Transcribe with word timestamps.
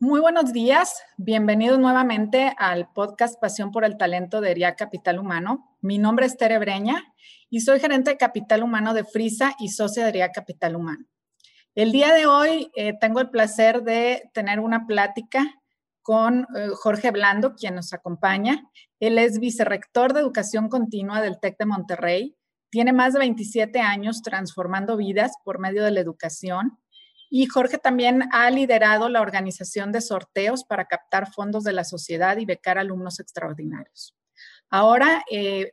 Muy 0.00 0.20
buenos 0.20 0.52
días, 0.52 1.02
bienvenidos 1.16 1.80
nuevamente 1.80 2.54
al 2.56 2.88
podcast 2.92 3.34
Pasión 3.40 3.72
por 3.72 3.84
el 3.84 3.96
Talento 3.96 4.40
de 4.40 4.52
ERIA 4.52 4.76
Capital 4.76 5.18
Humano. 5.18 5.76
Mi 5.80 5.98
nombre 5.98 6.24
es 6.24 6.36
Tere 6.36 6.58
Breña 6.58 7.02
y 7.50 7.62
soy 7.62 7.80
gerente 7.80 8.12
de 8.12 8.16
Capital 8.16 8.62
Humano 8.62 8.94
de 8.94 9.02
Frisa 9.02 9.56
y 9.58 9.70
socia 9.70 10.04
de 10.04 10.10
ERIA 10.10 10.30
Capital 10.30 10.76
Humano. 10.76 11.04
El 11.74 11.90
día 11.90 12.14
de 12.14 12.26
hoy 12.26 12.70
eh, 12.76 12.96
tengo 13.00 13.18
el 13.18 13.30
placer 13.30 13.82
de 13.82 14.30
tener 14.32 14.60
una 14.60 14.86
plática 14.86 15.52
con 16.00 16.46
eh, 16.54 16.68
Jorge 16.74 17.10
Blando, 17.10 17.56
quien 17.56 17.74
nos 17.74 17.92
acompaña. 17.92 18.70
Él 19.00 19.18
es 19.18 19.40
vicerrector 19.40 20.12
de 20.12 20.20
Educación 20.20 20.68
Continua 20.68 21.20
del 21.20 21.40
TEC 21.40 21.58
de 21.58 21.66
Monterrey. 21.66 22.36
Tiene 22.70 22.92
más 22.92 23.14
de 23.14 23.18
27 23.18 23.80
años 23.80 24.22
transformando 24.22 24.96
vidas 24.96 25.32
por 25.42 25.58
medio 25.58 25.82
de 25.82 25.90
la 25.90 25.98
educación 25.98 26.78
y 27.30 27.46
Jorge 27.46 27.78
también 27.78 28.28
ha 28.32 28.50
liderado 28.50 29.08
la 29.08 29.20
organización 29.20 29.92
de 29.92 30.00
sorteos 30.00 30.64
para 30.64 30.86
captar 30.86 31.32
fondos 31.32 31.64
de 31.64 31.72
la 31.72 31.84
sociedad 31.84 32.36
y 32.38 32.46
becar 32.46 32.78
alumnos 32.78 33.20
extraordinarios. 33.20 34.16
Ahora 34.70 35.24
eh, 35.30 35.72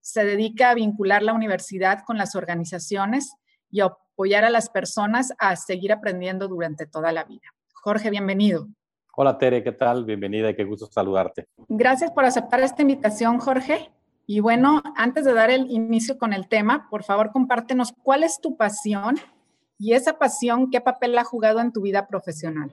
se 0.00 0.24
dedica 0.24 0.70
a 0.70 0.74
vincular 0.74 1.22
la 1.22 1.34
universidad 1.34 2.00
con 2.04 2.18
las 2.18 2.34
organizaciones 2.34 3.34
y 3.70 3.80
apoyar 3.80 4.44
a 4.44 4.50
las 4.50 4.70
personas 4.70 5.32
a 5.38 5.54
seguir 5.56 5.92
aprendiendo 5.92 6.48
durante 6.48 6.86
toda 6.86 7.12
la 7.12 7.24
vida. 7.24 7.46
Jorge, 7.74 8.10
bienvenido. 8.10 8.68
Hola 9.16 9.36
Tere, 9.36 9.62
¿qué 9.62 9.72
tal? 9.72 10.04
Bienvenida 10.04 10.50
y 10.50 10.54
qué 10.54 10.64
gusto 10.64 10.86
saludarte. 10.90 11.46
Gracias 11.68 12.10
por 12.12 12.24
aceptar 12.24 12.60
esta 12.60 12.82
invitación, 12.82 13.38
Jorge. 13.38 13.90
Y 14.26 14.40
bueno, 14.40 14.82
antes 14.94 15.24
de 15.24 15.32
dar 15.32 15.50
el 15.50 15.70
inicio 15.70 16.18
con 16.18 16.32
el 16.32 16.48
tema, 16.48 16.88
por 16.90 17.02
favor 17.02 17.32
compártenos 17.32 17.92
cuál 18.02 18.24
es 18.24 18.40
tu 18.40 18.56
pasión 18.56 19.16
y 19.78 19.92
esa 19.92 20.18
pasión, 20.18 20.70
¿qué 20.70 20.80
papel 20.80 21.16
ha 21.16 21.24
jugado 21.24 21.60
en 21.60 21.72
tu 21.72 21.82
vida 21.82 22.06
profesional? 22.08 22.72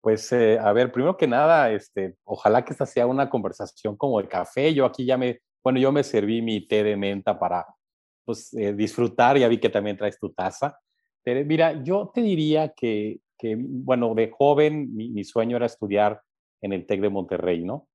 Pues, 0.00 0.30
eh, 0.32 0.58
a 0.58 0.72
ver, 0.72 0.92
primero 0.92 1.16
que 1.16 1.26
nada, 1.26 1.72
este, 1.72 2.16
ojalá 2.24 2.64
que 2.64 2.72
esta 2.72 2.86
sea 2.86 3.06
una 3.06 3.28
conversación 3.28 3.96
como 3.96 4.20
de 4.22 4.28
café. 4.28 4.72
Yo 4.72 4.84
aquí 4.84 5.04
ya 5.04 5.18
me, 5.18 5.40
bueno, 5.62 5.80
yo 5.80 5.90
me 5.90 6.04
serví 6.04 6.40
mi 6.40 6.66
té 6.66 6.84
de 6.84 6.96
menta 6.96 7.38
para, 7.38 7.66
pues, 8.24 8.54
eh, 8.54 8.72
disfrutar. 8.72 9.36
Ya 9.36 9.48
vi 9.48 9.58
que 9.58 9.68
también 9.68 9.96
traes 9.96 10.18
tu 10.18 10.30
taza. 10.32 10.78
Pero, 11.24 11.44
mira, 11.44 11.82
yo 11.82 12.10
te 12.14 12.22
diría 12.22 12.72
que, 12.74 13.20
que 13.36 13.56
bueno, 13.58 14.14
de 14.14 14.30
joven 14.30 14.94
mi, 14.94 15.10
mi, 15.10 15.24
sueño 15.24 15.56
era 15.56 15.66
estudiar 15.66 16.22
en 16.62 16.72
el 16.72 16.86
TEC 16.86 17.00
de 17.00 17.08
Monterrey, 17.08 17.64
¿no? 17.64 17.88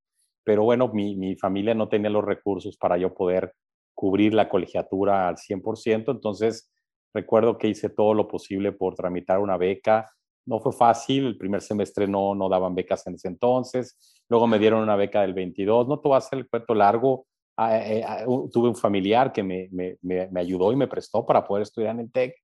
Pero 0.44 0.64
bueno, 0.64 0.90
mi, 0.90 1.16
mi 1.16 1.36
familia 1.38 1.74
no 1.74 1.88
tenía 1.88 2.09
los 2.09 2.26
recursos 2.26 2.78
para 2.78 2.98
yo 2.98 3.14
poder 3.14 3.54
cubrir 3.96 4.34
la 4.34 4.50
colegiatura 4.50 5.30
al 5.30 5.38
100%, 5.38 6.12
entonces 6.12 6.73
Recuerdo 7.14 7.58
que 7.58 7.67
hice 7.67 7.89
todo 7.89 8.14
lo 8.14 8.28
posible 8.28 8.72
por 8.72 8.95
tramitar 8.95 9.39
una 9.39 9.58
beca. 9.58 10.09
No 10.45 10.59
fue 10.59 10.73
fácil, 10.73 11.25
el 11.25 11.38
primer 11.38 11.61
semestre 11.61 12.08
no, 12.08 12.36
no 12.36 12.50
daban 12.50 12.75
becas 12.75 13.06
en 13.08 13.16
ese 13.16 13.30
entonces, 13.30 14.23
luego 14.28 14.47
me 14.47 14.59
dieron 14.59 14.81
una 14.81 14.95
beca 14.95 15.22
del 15.22 15.34
22, 15.34 15.88
no 15.88 16.00
te 16.00 16.08
voy 16.09 16.16
a 16.16 16.17
hacer 16.17 16.39
el 16.39 16.50
cuento 16.50 16.75
largo, 16.75 17.28
ah, 17.56 17.78
eh, 17.78 18.00
eh, 18.00 18.03
ah, 18.06 18.25
tuve 18.52 18.67
un 18.67 18.75
familiar 18.75 19.31
que 19.31 19.44
me, 19.44 19.69
me, 19.72 19.97
me, 20.02 20.39
ayudó 20.39 20.73
y 20.73 20.75
me 20.75 20.88
prestó 20.88 21.25
para 21.25 21.46
poder 21.46 21.63
estudiar 21.63 21.91
en 21.91 22.02
el 22.02 22.12
TEC. 22.12 22.35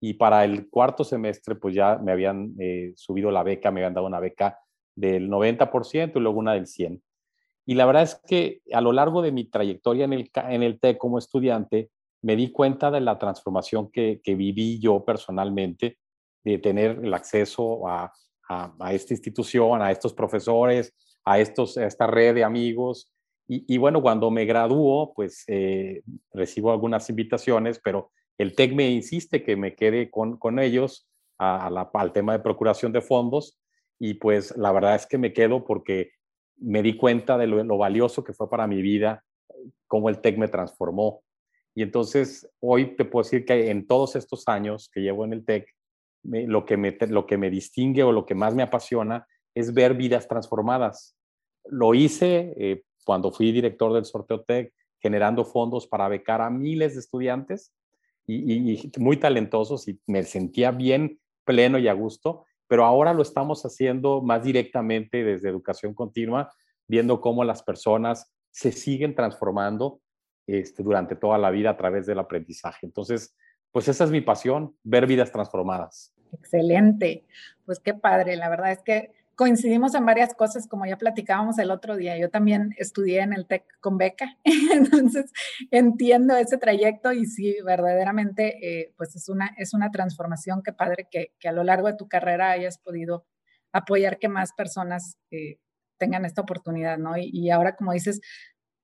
Y 0.00 0.14
para 0.14 0.44
el 0.44 0.68
cuarto 0.68 1.04
semestre 1.04 1.54
pues 1.54 1.74
ya 1.74 1.96
me 1.98 2.10
habían 2.10 2.54
eh, 2.58 2.92
subido 2.96 3.30
la 3.30 3.42
beca, 3.42 3.70
me 3.70 3.80
habían 3.80 3.94
dado 3.94 4.06
una 4.06 4.18
beca 4.18 4.58
del 4.96 5.28
90% 5.28 6.12
y 6.16 6.20
luego 6.20 6.38
una 6.38 6.54
del 6.54 6.66
100%. 6.66 7.02
Y 7.64 7.74
la 7.74 7.86
verdad 7.86 8.02
es 8.02 8.20
que 8.26 8.60
a 8.72 8.80
lo 8.80 8.92
largo 8.92 9.22
de 9.22 9.30
mi 9.30 9.44
trayectoria 9.44 10.04
en 10.04 10.12
el, 10.12 10.30
en 10.48 10.62
el 10.62 10.80
TEC 10.80 10.98
como 10.98 11.18
estudiante, 11.18 11.90
me 12.22 12.36
di 12.36 12.50
cuenta 12.52 12.90
de 12.90 13.00
la 13.00 13.18
transformación 13.18 13.90
que, 13.90 14.20
viví 14.24 14.78
yo 14.78 15.04
personalmente, 15.04 15.98
de 16.44 16.58
tener 16.58 17.00
el 17.02 17.12
acceso 17.12 17.86
a, 17.88 18.12
esta 18.90 19.14
institución, 19.14 19.82
a 19.82 19.90
estos 19.90 20.14
profesores, 20.14 20.94
a, 21.24 21.40
esta 21.40 22.06
red 22.06 22.34
de 22.34 22.44
amigos. 22.44 23.12
Y, 23.48 23.76
bueno, 23.76 24.00
cuando 24.00 24.30
me 24.30 24.44
gradúo, 24.44 25.12
pues 25.14 25.44
eh, 25.48 26.02
recibo 26.32 26.70
algunas 26.72 27.10
invitaciones, 27.10 27.80
pero 27.82 28.10
el 28.38 28.54
TEC 28.54 28.72
me 28.72 28.90
insiste 28.90 29.42
que 29.42 29.56
me 29.56 29.74
quede 29.74 30.10
con, 30.10 30.58
ellos 30.58 31.08
al 31.38 32.12
tema 32.12 32.32
de 32.32 32.38
procuración 32.38 32.92
de 32.92 33.02
fondos. 33.02 33.58
Y 33.98 34.14
pues 34.14 34.56
la 34.56 34.72
verdad 34.72 34.94
es 34.94 35.06
que 35.06 35.18
me 35.18 35.32
quedo 35.32 35.64
porque 35.64 36.12
me 36.56 36.82
di 36.82 36.96
cuenta 36.96 37.36
de 37.36 37.46
lo, 37.46 37.62
lo 37.62 37.78
valioso 37.78 38.22
que 38.22 38.32
fue 38.32 38.48
para 38.48 38.66
mi 38.66 38.80
vida, 38.80 39.24
cómo 39.86 40.08
el 40.08 40.20
TEC 40.20 40.38
me 40.38 40.48
transformó 40.48 41.22
y 41.74 41.82
entonces 41.82 42.48
hoy 42.60 42.96
te 42.96 43.04
puedo 43.04 43.24
decir 43.24 43.44
que 43.44 43.70
en 43.70 43.86
todos 43.86 44.16
estos 44.16 44.46
años 44.48 44.90
que 44.92 45.00
llevo 45.00 45.24
en 45.24 45.32
el 45.32 45.44
TEC, 45.44 45.66
lo, 46.22 46.64
que 46.66 46.76
me, 46.76 46.96
lo 47.08 47.26
que 47.26 47.38
me 47.38 47.50
distingue 47.50 48.02
o 48.02 48.12
lo 48.12 48.26
que 48.26 48.34
más 48.34 48.54
me 48.54 48.62
apasiona 48.62 49.26
es 49.54 49.72
ver 49.74 49.94
vidas 49.94 50.28
transformadas. 50.28 51.16
Lo 51.64 51.94
hice 51.94 52.54
eh, 52.56 52.82
cuando 53.04 53.32
fui 53.32 53.52
director 53.52 53.92
del 53.92 54.04
sorteo 54.04 54.42
TEC, 54.42 54.72
generando 55.00 55.44
fondos 55.44 55.86
para 55.86 56.08
becar 56.08 56.40
a 56.40 56.50
miles 56.50 56.94
de 56.94 57.00
estudiantes 57.00 57.72
y, 58.26 58.72
y, 58.72 58.92
muy 58.98 59.16
talentosos 59.16 59.88
y 59.88 59.98
me 60.06 60.22
sentía 60.22 60.70
bien 60.70 61.18
pleno 61.44 61.78
y 61.78 61.88
a 61.88 61.92
gusto, 61.92 62.44
pero 62.68 62.84
ahora 62.84 63.12
lo 63.12 63.22
estamos 63.22 63.64
haciendo 63.64 64.22
más 64.22 64.44
directamente 64.44 65.24
desde 65.24 65.48
educación 65.48 65.92
continua, 65.92 66.52
viendo 66.86 67.20
cómo 67.20 67.42
las 67.42 67.62
personas 67.62 68.32
se 68.50 68.70
siguen 68.70 69.14
transformando 69.14 70.00
este, 70.58 70.82
durante 70.82 71.16
toda 71.16 71.38
la 71.38 71.50
vida 71.50 71.70
a 71.70 71.76
través 71.76 72.06
del 72.06 72.18
aprendizaje. 72.18 72.86
Entonces, 72.86 73.34
pues 73.70 73.88
esa 73.88 74.04
es 74.04 74.10
mi 74.10 74.20
pasión, 74.20 74.76
ver 74.82 75.06
vidas 75.06 75.32
transformadas. 75.32 76.12
Excelente, 76.32 77.24
pues 77.64 77.80
qué 77.80 77.94
padre, 77.94 78.36
la 78.36 78.48
verdad 78.48 78.72
es 78.72 78.82
que 78.82 79.12
coincidimos 79.34 79.94
en 79.94 80.04
varias 80.04 80.34
cosas, 80.34 80.68
como 80.68 80.86
ya 80.86 80.96
platicábamos 80.96 81.58
el 81.58 81.70
otro 81.70 81.96
día. 81.96 82.18
Yo 82.18 82.30
también 82.30 82.74
estudié 82.76 83.20
en 83.20 83.32
el 83.32 83.46
TEC 83.46 83.64
con 83.80 83.98
beca, 83.98 84.36
entonces 84.44 85.32
entiendo 85.70 86.36
ese 86.36 86.58
trayecto 86.58 87.12
y 87.12 87.26
sí, 87.26 87.56
verdaderamente, 87.64 88.58
eh, 88.62 88.94
pues 88.96 89.16
es 89.16 89.28
una, 89.28 89.54
es 89.58 89.74
una 89.74 89.90
transformación. 89.90 90.62
Qué 90.62 90.72
padre 90.72 91.08
que, 91.10 91.32
a 91.48 91.52
lo 91.52 91.64
largo 91.64 91.88
de 91.88 91.96
tu 91.96 92.08
carrera 92.08 92.50
hayas 92.50 92.78
podido 92.78 93.26
apoyar 93.72 94.18
que 94.18 94.28
más 94.28 94.52
personas 94.52 95.16
eh, 95.30 95.58
tengan 95.98 96.24
esta 96.24 96.42
oportunidad, 96.42 96.98
¿no? 96.98 97.16
Y, 97.16 97.30
y, 97.32 97.50
ahora, 97.50 97.74
como 97.74 97.92
dices, 97.92 98.20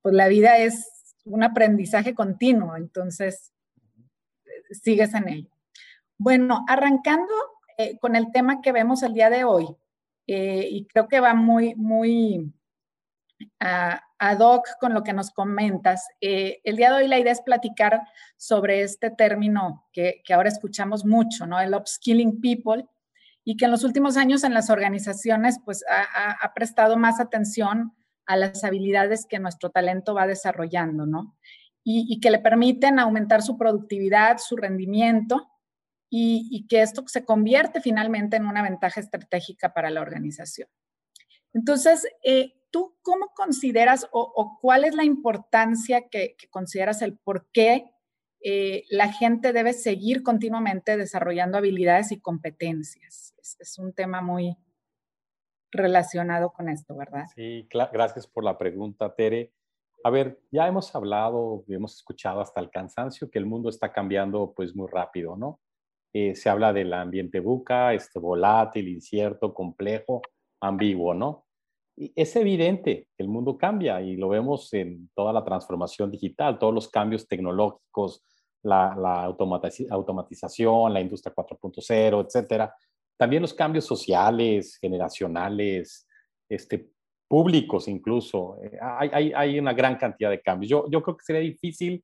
pues 0.01 0.15
la 0.15 0.27
vida 0.27 0.57
es 0.57 0.98
un 1.29 1.43
aprendizaje 1.43 2.13
continuo, 2.13 2.75
entonces 2.75 3.53
sigues 4.71 5.13
en 5.13 5.29
ello. 5.29 5.49
Bueno, 6.17 6.65
arrancando 6.67 7.33
eh, 7.77 7.97
con 7.99 8.15
el 8.15 8.31
tema 8.31 8.61
que 8.61 8.71
vemos 8.71 9.03
el 9.03 9.13
día 9.13 9.29
de 9.29 9.43
hoy, 9.43 9.67
eh, 10.27 10.67
y 10.69 10.85
creo 10.85 11.07
que 11.07 11.19
va 11.19 11.33
muy, 11.33 11.75
muy 11.75 12.53
ad 13.59 14.39
hoc 14.39 14.67
con 14.79 14.93
lo 14.93 15.03
que 15.03 15.13
nos 15.13 15.31
comentas. 15.31 16.07
Eh, 16.19 16.59
el 16.65 16.75
día 16.75 16.89
de 16.89 16.97
hoy 16.97 17.07
la 17.07 17.19
idea 17.19 17.31
es 17.31 17.41
platicar 17.41 18.01
sobre 18.35 18.81
este 18.81 19.11
término 19.11 19.87
que, 19.93 20.21
que, 20.25 20.33
ahora 20.33 20.49
escuchamos 20.49 21.05
mucho, 21.05 21.45
¿no? 21.45 21.59
El 21.59 21.73
upskilling 21.73 22.41
people, 22.41 22.85
y 23.45 23.55
que 23.55 23.65
en 23.65 23.71
los 23.71 23.83
últimos 23.83 24.17
años 24.17 24.43
en 24.43 24.53
las 24.53 24.69
organizaciones 24.69 25.59
pues 25.63 25.83
ha, 25.89 26.31
ha 26.31 26.53
prestado 26.53 26.97
más 26.97 27.19
atención 27.19 27.93
a 28.29 28.35
las 28.35 28.63
habilidades 28.63 29.25
que 29.25 29.39
nuestro 29.39 29.71
talento 29.71 30.13
va 30.13 30.27
desarrollando, 30.27 31.07
¿no? 31.07 31.35
Y, 31.83 32.19
que 32.19 32.29
le 32.29 32.37
permiten 32.37 32.99
aumentar 32.99 33.41
su 33.41 33.57
productividad, 33.57 34.37
su 34.37 34.55
rendimiento 34.55 35.49
y, 36.11 36.67
que 36.67 36.83
esto 36.83 37.03
se 37.07 37.25
convierte 37.25 37.81
finalmente 37.81 38.37
en 38.37 38.45
una 38.45 38.61
ventaja 38.61 38.99
estratégica 38.99 39.73
para 39.73 39.89
la 39.89 40.01
organización. 40.01 40.69
Entonces, 41.51 42.05
eh, 42.23 42.53
¿tú 42.69 42.95
cómo 43.01 43.29
consideras 43.35 44.07
o, 44.11 44.59
cuál 44.61 44.83
es 44.83 44.93
la 44.93 45.03
importancia 45.03 46.07
que, 46.09 46.35
consideras 46.51 47.01
el 47.01 47.17
por 47.17 47.49
qué 47.51 47.85
eh, 48.41 48.83
la 48.91 49.11
gente 49.11 49.51
debe 49.51 49.73
seguir 49.73 50.21
continuamente 50.21 50.95
desarrollando 50.97 51.57
habilidades 51.57 52.11
y 52.11 52.19
competencias? 52.19 53.33
es 53.59 53.79
un 53.79 53.93
tema 53.93 54.21
muy, 54.21 54.55
relacionado 55.71 56.51
con 56.51 56.69
esto, 56.69 56.95
¿verdad? 56.95 57.25
Sí, 57.35 57.67
gracias 57.69 58.27
por 58.27 58.43
la 58.43 58.57
pregunta, 58.57 59.13
Tere. 59.13 59.53
A 60.03 60.09
ver, 60.09 60.39
ya 60.51 60.67
hemos 60.67 60.95
hablado, 60.95 61.63
hemos 61.67 61.95
escuchado 61.95 62.41
hasta 62.41 62.61
el 62.61 62.69
cansancio 62.69 63.29
que 63.29 63.39
el 63.39 63.45
mundo 63.45 63.69
está 63.69 63.91
cambiando 63.91 64.53
pues 64.55 64.75
muy 64.75 64.87
rápido, 64.89 65.35
¿no? 65.35 65.59
Eh, 66.13 66.35
se 66.35 66.49
habla 66.49 66.73
del 66.73 66.93
ambiente 66.93 67.39
buca, 67.39 67.93
este 67.93 68.19
volátil, 68.19 68.87
incierto, 68.87 69.53
complejo, 69.53 70.21
ambiguo, 70.61 71.13
¿no? 71.13 71.45
es 72.15 72.35
evidente 72.35 73.07
que 73.15 73.23
el 73.23 73.27
mundo 73.27 73.57
cambia 73.57 74.01
y 74.01 74.15
lo 74.15 74.29
vemos 74.29 74.73
en 74.73 75.09
toda 75.13 75.33
la 75.33 75.43
transformación 75.43 76.09
digital, 76.09 76.57
todos 76.57 76.73
los 76.73 76.87
cambios 76.87 77.27
tecnológicos, 77.27 78.23
la, 78.63 78.95
la 78.95 79.23
automatización, 79.23 80.93
la 80.93 81.01
industria 81.01 81.33
4.0, 81.35 82.25
etcétera. 82.25 82.73
También 83.19 83.41
los 83.41 83.53
cambios 83.53 83.85
sociales, 83.85 84.77
generacionales, 84.79 86.07
este, 86.47 86.89
públicos 87.27 87.89
incluso. 87.89 88.57
Eh, 88.63 88.77
hay, 88.81 89.09
hay, 89.11 89.33
hay, 89.35 89.59
una 89.59 89.73
gran 89.73 89.97
cantidad 89.97 90.29
de 90.29 90.41
cambios. 90.41 90.69
Yo, 90.69 90.85
yo 90.89 91.03
creo 91.03 91.17
que 91.17 91.25
sería 91.25 91.41
difícil 91.41 92.01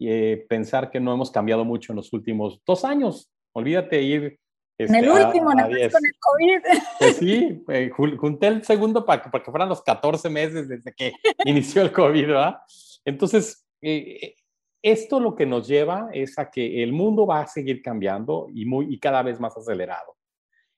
eh, 0.00 0.46
pensar 0.48 0.90
que 0.90 1.00
no 1.00 1.12
hemos 1.12 1.30
cambiado 1.30 1.66
mucho 1.66 1.92
en 1.92 1.96
los 1.96 2.10
últimos 2.14 2.62
dos 2.66 2.82
años. 2.82 3.30
Olvídate 3.52 4.00
ir. 4.00 4.38
en 4.78 4.94
el 4.94 5.04
este, 5.04 5.24
último, 5.24 5.52
nada 5.52 5.68
más 5.68 5.92
con 5.92 6.02
el 6.02 6.12
COVID. 6.18 6.80
Pues 6.98 7.16
sí, 7.18 7.62
eh, 7.68 7.90
junté 8.16 8.46
el 8.46 8.64
segundo 8.64 9.04
para, 9.04 9.30
para, 9.30 9.44
que 9.44 9.50
fueran 9.50 9.68
los 9.68 9.82
14 9.82 10.30
meses 10.30 10.66
desde 10.66 10.94
que 10.94 11.12
inició 11.44 11.82
el 11.82 11.92
COVID, 11.92 12.26
¿verdad? 12.26 12.56
Entonces, 13.04 13.66
esto 14.82 15.20
lo 15.20 15.34
que 15.36 15.44
nos 15.44 15.68
lleva 15.68 16.08
es 16.14 16.38
a 16.38 16.50
que 16.50 16.82
el 16.82 16.94
mundo 16.94 17.26
va 17.26 17.42
a 17.42 17.46
seguir 17.46 17.82
cambiando 17.82 18.46
y, 18.52 18.64
muy, 18.64 18.92
y 18.92 18.98
cada 18.98 19.22
vez 19.22 19.38
más 19.38 19.54
acelerado. 19.58 20.13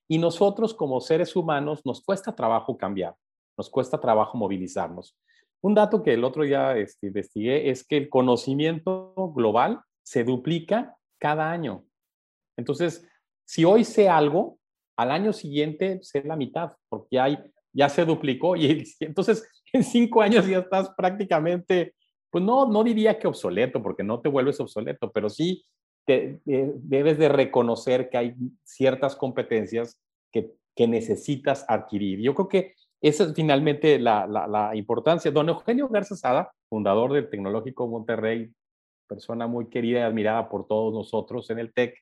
Y 0.09 0.19
nosotros 0.19 0.75
como 0.75 1.01
seres 1.01 1.35
humanos 1.35 1.83
nos 1.85 2.03
cuesta 2.03 2.35
trabajo 2.35 2.77
cambiar, 2.77 3.15
nos 3.57 3.69
cuesta 3.71 4.01
trabajo 4.01 4.39
movilizarnos. 4.39 5.17
Un 5.63 5.75
dato 5.75 6.03
que 6.03 6.15
el 6.15 6.25
otro 6.25 6.45
día 6.45 6.77
este, 6.77 7.09
investigué 7.09 7.71
es 7.71 7.85
que 7.87 7.97
el 7.97 8.09
conocimiento 8.09 9.15
global 9.35 9.81
se 10.05 10.23
duplica 10.23 10.97
cada 11.19 11.51
año. 11.51 11.85
Entonces, 12.57 13.07
si 13.45 13.65
hoy 13.65 13.85
sé 13.85 14.09
algo, 14.09 14.59
al 14.97 15.11
año 15.11 15.33
siguiente 15.33 15.99
sé 16.03 16.23
la 16.25 16.37
mitad, 16.37 16.73
porque 16.89 17.19
hay, 17.19 17.39
ya 17.73 17.89
se 17.89 18.05
duplicó 18.05 18.57
y 18.57 18.85
entonces 19.01 19.49
en 19.73 19.83
cinco 19.83 20.23
años 20.23 20.47
ya 20.47 20.59
estás 20.59 20.91
prácticamente, 20.97 21.95
pues 22.31 22.45
no, 22.45 22.67
no 22.67 22.85
diría 22.85 23.19
que 23.19 23.27
obsoleto, 23.27 23.83
porque 23.83 24.05
no 24.05 24.21
te 24.21 24.29
vuelves 24.29 24.61
obsoleto, 24.61 25.11
pero 25.11 25.29
sí 25.29 25.65
eh, 26.07 26.41
debes 26.45 27.19
de 27.19 27.29
reconocer 27.29 28.09
que 28.09 28.19
hay 28.19 28.35
ciertas 28.65 29.17
competencias 29.17 30.01
que, 30.33 30.55
necesitas 30.87 31.65
adquirir. 31.69 32.21
Yo 32.21 32.35
creo 32.35 32.49
que 32.49 32.75
esa 33.01 33.25
es 33.25 33.35
finalmente 33.35 33.99
la, 33.99 34.73
importancia. 34.75 35.31
Don 35.31 35.49
Eugenio 35.49 35.89
Garza 35.89 36.17
Sada, 36.17 36.53
fundador 36.69 37.15
del 37.15 37.31
Tecnológico 37.31 37.89
Monterrey, 37.89 38.53
persona 39.09 39.47
muy 39.47 39.71
querida 39.71 40.01
y 40.01 40.03
admirada 40.03 40.51
por 40.51 40.67
todos 40.67 40.93
nosotros 40.93 41.49
en 41.49 41.61
el 41.61 41.73
TEC, 41.73 41.95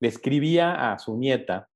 le 0.00 0.08
escribía 0.08 0.92
a 0.92 0.98
su 0.98 1.18
nieta, 1.18 1.68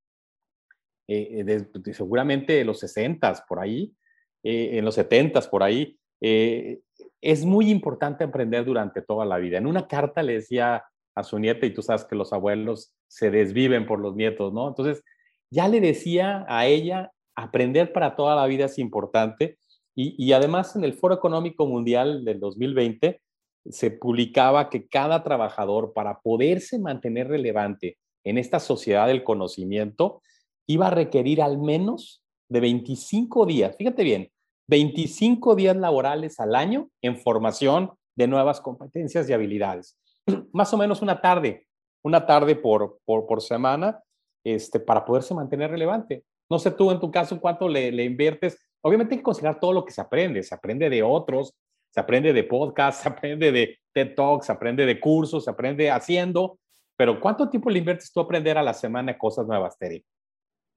eh, 1.06 1.44
de, 1.44 1.92
seguramente 1.92 2.54
de 2.54 2.64
los 2.64 2.80
60 2.80 3.44
por 3.46 3.60
ahí, 3.60 3.94
eh, 4.42 4.78
en 4.78 4.84
los 4.84 4.94
70 4.94 5.40
por 5.50 5.62
ahí, 5.62 5.98
eh, 6.20 6.80
es 7.20 7.44
muy 7.44 7.70
importante 7.70 8.24
aprender 8.24 8.64
durante 8.64 9.02
toda 9.02 9.24
la 9.24 9.38
vida. 9.38 9.58
En 9.58 9.66
una 9.66 9.86
carta 9.86 10.22
le 10.22 10.34
decía 10.34 10.84
a 11.18 11.24
su 11.24 11.38
nieta, 11.38 11.66
y 11.66 11.74
tú 11.74 11.82
sabes 11.82 12.04
que 12.04 12.16
los 12.16 12.32
abuelos 12.32 12.94
se 13.08 13.30
desviven 13.30 13.86
por 13.86 14.00
los 14.00 14.14
nietos, 14.14 14.52
¿no? 14.52 14.68
Entonces, 14.68 15.02
ya 15.50 15.68
le 15.68 15.80
decía 15.80 16.44
a 16.48 16.66
ella, 16.66 17.12
aprender 17.34 17.92
para 17.92 18.16
toda 18.16 18.34
la 18.34 18.46
vida 18.46 18.66
es 18.66 18.78
importante. 18.78 19.58
Y, 19.94 20.32
además 20.32 20.76
en 20.76 20.84
el 20.84 20.94
Foro 20.94 21.14
Económico 21.14 21.66
Mundial 21.66 22.24
del 22.24 22.38
2020 22.38 23.20
se 23.68 23.90
publicaba 23.90 24.70
que 24.70 24.86
cada 24.86 25.24
trabajador 25.24 25.92
para 25.92 26.20
poderse 26.20 26.78
mantener 26.78 27.26
relevante 27.26 27.98
en 28.22 28.38
esta 28.38 28.60
sociedad 28.60 29.08
del 29.08 29.24
conocimiento 29.24 30.22
iba 30.68 30.86
a 30.86 30.90
requerir 30.90 31.42
al 31.42 31.58
menos 31.58 32.22
de 32.48 32.60
25 32.60 33.44
días, 33.46 33.76
fíjate 33.76 34.04
bien, 34.04 34.30
25 34.68 35.56
días 35.56 35.76
laborales 35.76 36.38
al 36.38 36.54
año 36.54 36.88
en 37.02 37.18
formación 37.18 37.90
de 38.14 38.28
nuevas 38.28 38.60
competencias 38.60 39.28
y 39.28 39.32
habilidades. 39.32 39.98
Más 40.52 40.72
o 40.72 40.76
menos 40.76 41.02
una 41.02 41.20
tarde, 41.20 41.66
una 42.02 42.26
tarde 42.26 42.56
por, 42.56 43.00
por, 43.04 43.42
semana 43.42 44.02
este, 44.44 44.80
para 44.80 45.04
poderse 45.04 45.34
mantener 45.34 45.70
relevante. 45.70 46.24
No 46.50 46.58
sé 46.58 46.70
tú 46.70 46.90
en 46.90 47.00
tu 47.00 47.10
caso 47.10 47.40
cuánto 47.40 47.68
le, 47.68 47.92
le 47.92 48.04
inviertes. 48.04 48.58
Obviamente 48.82 49.14
hay 49.14 49.18
que 49.18 49.24
considerar 49.24 49.60
todo 49.60 49.72
lo 49.72 49.84
que 49.84 49.92
se 49.92 50.00
aprende. 50.00 50.42
Se 50.42 50.54
aprende 50.54 50.88
de 50.88 51.02
otros, 51.02 51.54
se 51.90 52.00
aprende 52.00 52.32
de 52.32 52.44
podcasts, 52.44 53.02
se 53.02 53.08
aprende 53.08 53.52
de 53.52 53.78
TED 53.92 54.14
Talks, 54.14 54.46
se 54.46 54.52
aprende 54.52 54.86
de 54.86 55.00
cursos, 55.00 55.44
se 55.44 55.50
aprende 55.50 55.90
haciendo. 55.90 56.58
Pero 56.96 57.20
¿cuánto 57.20 57.48
tiempo 57.48 57.70
le 57.70 57.78
inviertes 57.78 58.12
tú 58.12 58.20
a 58.20 58.24
aprender 58.24 58.58
a 58.58 58.62
la 58.62 58.74
semana 58.74 59.16
cosas 59.16 59.46
nuevas, 59.46 59.78
Terry? 59.78 60.04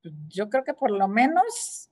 Yo 0.03 0.49
creo 0.49 0.63
que 0.63 0.73
por 0.73 0.91
lo 0.91 1.07
menos 1.07 1.89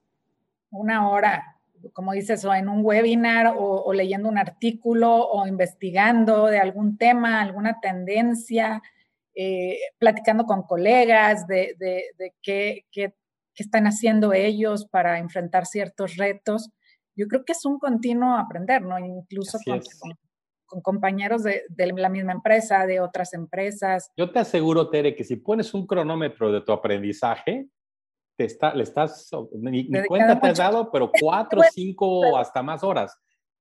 una 0.72 1.10
hora, 1.10 1.59
como 1.94 2.14
dices, 2.14 2.44
o 2.46 2.54
en 2.54 2.70
un 2.70 2.84
webinar 2.84 3.56
o, 3.58 3.92
leyendo 3.94 4.30
un 4.30 4.38
artículo 4.38 5.16
o 5.16 5.48
investigando 5.48 6.48
de 6.48 6.60
algún 6.60 6.98
tema, 6.98 7.42
alguna 7.42 7.80
tendencia, 7.80 8.82
eh, 9.36 9.78
platicando 9.98 10.46
con 10.46 10.64
colegas 10.64 11.48
de, 11.48 11.76
de, 11.78 12.06
de 12.18 12.34
qué, 12.42 12.86
qué, 12.92 13.14
qué 13.54 13.64
están 13.64 13.86
haciendo 13.88 14.34
ellos 14.34 14.86
para 14.86 15.20
enfrentar 15.20 15.66
ciertos 15.66 16.18
retos. 16.18 16.70
Yo 17.16 17.28
creo 17.28 17.44
que 17.46 17.54
es 17.54 17.66
un 17.66 17.80
continuo 17.80 18.38
aprender, 18.38 18.82
¿no? 18.82 18.98
Incluso 19.00 19.60
con, 19.66 19.82
con, 20.68 20.82
compañeros 20.82 21.44
de, 21.44 21.64
de, 21.70 21.88
la 21.94 22.10
misma 22.10 22.32
empresa, 22.32 22.86
de 22.86 23.02
otras 23.02 23.34
empresas. 23.34 24.12
Yo 24.16 24.32
te 24.32 24.40
aseguro, 24.40 24.90
Tere, 24.90 25.16
que 25.16 25.24
si 25.24 25.36
pones 25.36 25.74
un 25.74 25.88
cronómetro 25.88 26.52
de 26.52 26.62
tu 26.62 26.72
aprendizaje, 26.72 27.68
te 28.40 28.46
está, 28.46 28.74
le 28.74 28.84
estás, 28.84 29.30
ni, 29.52 29.90
cuenta 30.08 30.40
te 30.40 30.48
has 30.48 30.58
dado, 30.58 30.90
pero 30.90 31.12
cuatro, 31.22 31.62
cinco, 31.74 32.38
hasta 32.38 32.64
más 32.64 32.86
horas. 32.86 33.14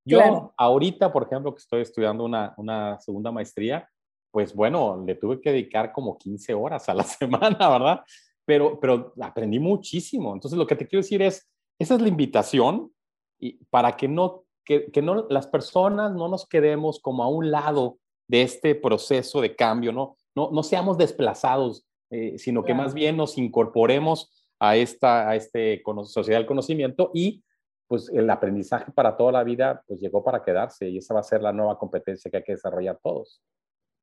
Yo 0.05 0.53
ahorita, 0.55 1.11
por 1.11 1.23
ejemplo, 1.23 1.53
que 1.53 1.59
estoy 1.59 1.81
estudiando 1.81 2.23
una, 2.23 2.53
una 2.55 2.97
segunda 3.01 3.29
maestría, 3.29 3.89
pues 4.31 4.55
bueno, 4.55 5.03
le 5.05 5.15
tuve 5.15 5.41
que 5.41 5.51
dedicar 5.51 5.91
como 5.91 6.17
15 6.17 6.53
horas 6.53 6.87
a 6.87 6.93
la 6.93 7.03
semana, 7.19 7.57
¿verdad? 7.69 7.99
pero, 8.45 8.79
pero 8.79 9.13
aprendí 9.19 9.59
muchísimo. 9.59 10.33
Entonces, 10.33 10.57
lo 10.57 10.65
que 10.65 10.77
te 10.77 10.87
quiero 10.87 11.03
decir 11.03 11.21
es, 11.21 11.51
esa 11.77 11.95
es 11.95 12.01
la 12.01 12.07
invitación 12.07 12.89
y 13.37 13.61
para 13.65 13.97
que 13.97 14.07
no, 14.07 14.45
que, 14.63 14.89
que 14.91 15.01
no, 15.01 15.27
las 15.29 15.47
personas 15.47 16.13
no 16.13 16.29
nos 16.29 16.47
quedemos 16.47 17.01
como 17.01 17.23
a 17.23 17.27
un 17.27 17.51
lado 17.51 17.97
de 18.29 18.43
este 18.43 18.75
proceso 18.75 19.41
de 19.41 19.57
cambio, 19.57 19.91
no, 19.91 20.15
no, 20.35 20.51
no 20.51 20.63
seamos 20.63 20.97
desplazados, 20.97 21.85
eh, 22.11 22.37
sino 22.37 22.63
que 22.63 22.73
más 22.73 22.93
bien 22.93 23.17
nos 23.17 23.37
incorporemos 23.37 24.38
a 24.59 24.75
esta 24.75 25.29
a 25.29 25.35
este 25.35 25.81
sociedad 26.05 26.39
del 26.39 26.47
conocimiento 26.47 27.11
y 27.13 27.43
pues 27.87 28.09
el 28.13 28.29
aprendizaje 28.29 28.91
para 28.91 29.17
toda 29.17 29.31
la 29.31 29.43
vida 29.43 29.83
pues 29.87 29.99
llegó 29.99 30.23
para 30.23 30.43
quedarse 30.43 30.89
y 30.89 30.97
esa 30.97 31.13
va 31.13 31.21
a 31.21 31.23
ser 31.23 31.41
la 31.41 31.53
nueva 31.53 31.79
competencia 31.79 32.29
que 32.29 32.37
hay 32.37 32.43
que 32.43 32.51
desarrollar 32.53 32.99
todos 33.01 33.41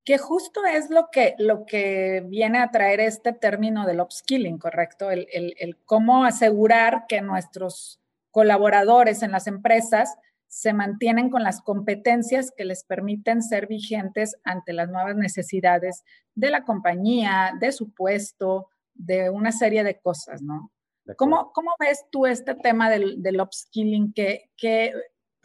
que 0.07 0.19
justo 0.19 0.65
es 0.65 0.89
lo 0.89 1.09
que, 1.11 1.35
lo 1.37 1.67
que 1.67 2.23
viene 2.27 2.61
a 2.61 2.71
traer 2.71 3.01
este 3.01 3.33
término 3.33 3.85
del 3.87 4.01
upskilling, 4.01 4.57
¿correcto? 4.57 5.11
El, 5.11 5.27
el, 5.33 5.79
cómo 5.85 6.25
asegurar 6.25 7.07
que 7.09 7.21
nuestros 7.21 8.01
colaboradores 8.31 9.25
en 9.25 9.33
las 9.33 9.49
empresas 9.49 10.17
se 10.47 10.73
mantienen 10.73 11.29
con 11.29 11.43
las 11.43 11.61
competencias 11.61 12.53
que 12.57 12.65
les 12.65 12.85
permiten 12.85 13.43
ser 13.43 13.67
vigentes 13.67 14.37
ante 14.45 14.73
las 14.73 14.89
nuevas 14.89 15.17
necesidades 15.17 16.05
de 16.37 16.51
la 16.53 16.63
compañía, 16.63 17.55
de 17.59 17.73
su 17.73 17.93
puesto, 17.93 18.69
de 18.97 19.31
una 19.31 19.53
serie 19.53 19.85
de 19.85 19.99
cosas, 20.01 20.43
¿no? 20.43 20.73
¿Cómo, 21.17 21.53
¿Cómo, 21.53 21.71
ves 21.79 22.05
tú 22.11 22.27
este 22.27 22.55
tema 22.55 22.91
del, 22.91 23.23
del 23.23 23.41
upskilling? 23.41 24.13
que 24.13 24.51
que 24.57 24.93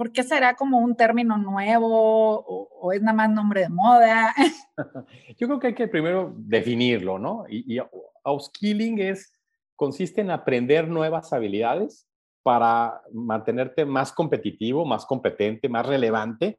¿Por 0.01 0.12
qué 0.12 0.24
será 0.24 0.55
como 0.55 0.79
un 0.79 0.96
término 0.96 1.38
nuevo 1.38 2.43
o, 2.43 2.91
es 2.91 3.03
nada 3.03 3.13
más 3.13 3.29
nombre 3.29 3.62
de 3.62 3.70
moda? 3.70 4.34
Yo 5.38 5.46
creo 5.48 5.60
que 5.60 5.67
hay 5.67 5.75
que 5.75 5.88
primero 5.88 6.34
definirlo, 6.38 7.20
¿no? 7.20 7.46
Y, 7.48 7.75
y 7.75 7.79
upskilling 8.25 8.98
es, 8.98 9.31
consiste 9.75 10.22
en 10.22 10.31
aprender 10.31 10.88
nuevas 10.88 11.31
habilidades 11.34 12.08
para 12.41 13.00
mantenerte 13.13 13.86
más 13.86 14.12
competitivo, 14.12 14.86
más 14.86 15.05
competente, 15.05 15.70
más 15.70 15.86
relevante 15.86 16.58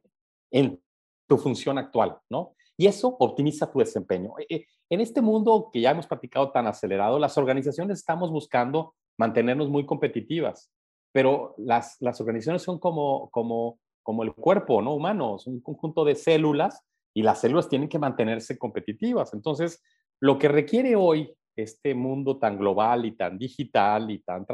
en 0.49 0.81
tu 1.27 1.37
función 1.37 1.77
actual, 1.77 2.17
¿no? 2.29 2.55
Y 2.77 2.87
eso 2.87 3.15
optimiza 3.19 3.71
tu 3.71 3.79
desempeño. 3.79 4.33
E, 4.39 4.55
e, 4.55 4.67
en 4.89 5.01
este 5.01 5.21
mundo 5.21 5.69
que 5.71 5.81
ya 5.81 5.91
hemos 5.91 6.07
platicado 6.07 6.51
tan 6.51 6.67
acelerado, 6.67 7.19
las 7.19 7.37
organizaciones 7.37 7.99
estamos 7.99 8.31
buscando 8.31 8.95
mantenernos 9.17 9.69
muy 9.69 9.85
competitivas 9.85 10.71
pero 11.13 11.53
las, 11.57 11.95
las 12.01 12.19
organizaciones 12.19 12.63
son 12.63 12.79
como, 12.79 13.29
como, 13.29 13.79
como 14.01 14.23
el 14.23 14.33
cuerpo 14.33 14.81
¿no? 14.81 14.95
humano, 14.95 15.37
un 15.45 15.61
conjunto 15.61 16.03
de 16.03 16.15
células 16.15 16.81
y 17.13 17.21
las 17.21 17.39
células 17.39 17.69
tienen 17.69 17.87
que 17.87 17.99
mantenerse 17.99 18.57
competitivas. 18.57 19.33
Entonces, 19.33 19.81
lo 20.19 20.37
que 20.39 20.49
requiere 20.49 20.95
hoy 20.95 21.31
este 21.55 21.93
mundo 21.93 22.39
tan 22.39 22.57
global 22.57 23.05
y 23.05 23.11
tan 23.15 23.37
digital 23.37 24.09
y 24.09 24.19
tan, 24.23 24.45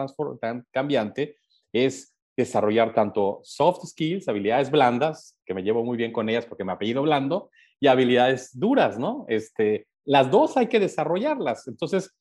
tan 0.42 0.66
cambiante 0.70 1.38
es 1.72 2.14
desarrollar 2.36 2.94
tanto 2.94 3.40
soft 3.44 3.86
skills, 3.86 4.28
habilidades 4.28 4.70
blandas, 4.70 5.38
que 5.46 5.54
me 5.54 5.64
llevo 5.64 5.86
muy 5.86 5.96
bien 5.96 6.12
con 6.12 6.28
ellas 6.28 6.46
porque 6.46 6.66
me 6.66 6.74
apellido 6.74 7.02
blando, 7.02 7.50
y 7.80 7.88
habilidades 7.88 8.58
duras, 8.58 9.00
¿no? 9.00 9.26
Este, 9.28 9.88
las 10.06 10.30
dos 10.30 10.58
hay 10.58 10.68
que 10.68 10.80
desarrollarlas. 10.80 11.68
Entonces, 11.68 12.14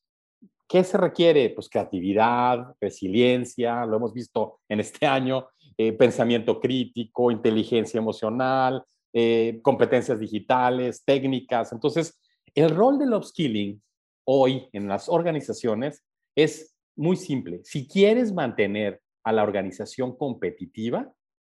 ¿Qué 0.68 0.84
se 0.84 0.98
requiere? 0.98 1.48
Pues 1.48 1.70
creatividad, 1.70 2.76
resiliencia, 2.78 3.86
lo 3.86 3.96
hemos 3.96 4.12
visto 4.12 4.60
en 4.68 4.80
este 4.80 5.06
año, 5.06 5.48
eh, 5.78 5.94
pensamiento 5.94 6.60
crítico, 6.60 7.30
inteligencia 7.30 7.96
emocional, 7.96 8.84
eh, 9.14 9.60
competencias 9.62 10.20
digitales, 10.20 11.02
técnicas. 11.06 11.72
Entonces, 11.72 12.20
el 12.54 12.68
rol 12.76 12.98
del 12.98 13.14
upskilling 13.14 13.80
hoy 14.24 14.68
en 14.74 14.88
las 14.88 15.08
organizaciones 15.08 16.04
es 16.36 16.76
muy 16.96 17.16
simple. 17.16 17.60
Si 17.64 17.88
quieres 17.88 18.34
mantener 18.34 19.00
a 19.24 19.32
la 19.32 19.44
organización 19.44 20.18
competitiva, 20.18 21.10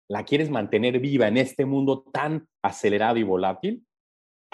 la 0.09 0.25
quieres 0.25 0.49
mantener 0.49 0.99
viva 0.99 1.27
en 1.27 1.37
este 1.37 1.65
mundo 1.65 2.03
tan 2.11 2.47
acelerado 2.63 3.17
y 3.19 3.23
volátil, 3.23 3.85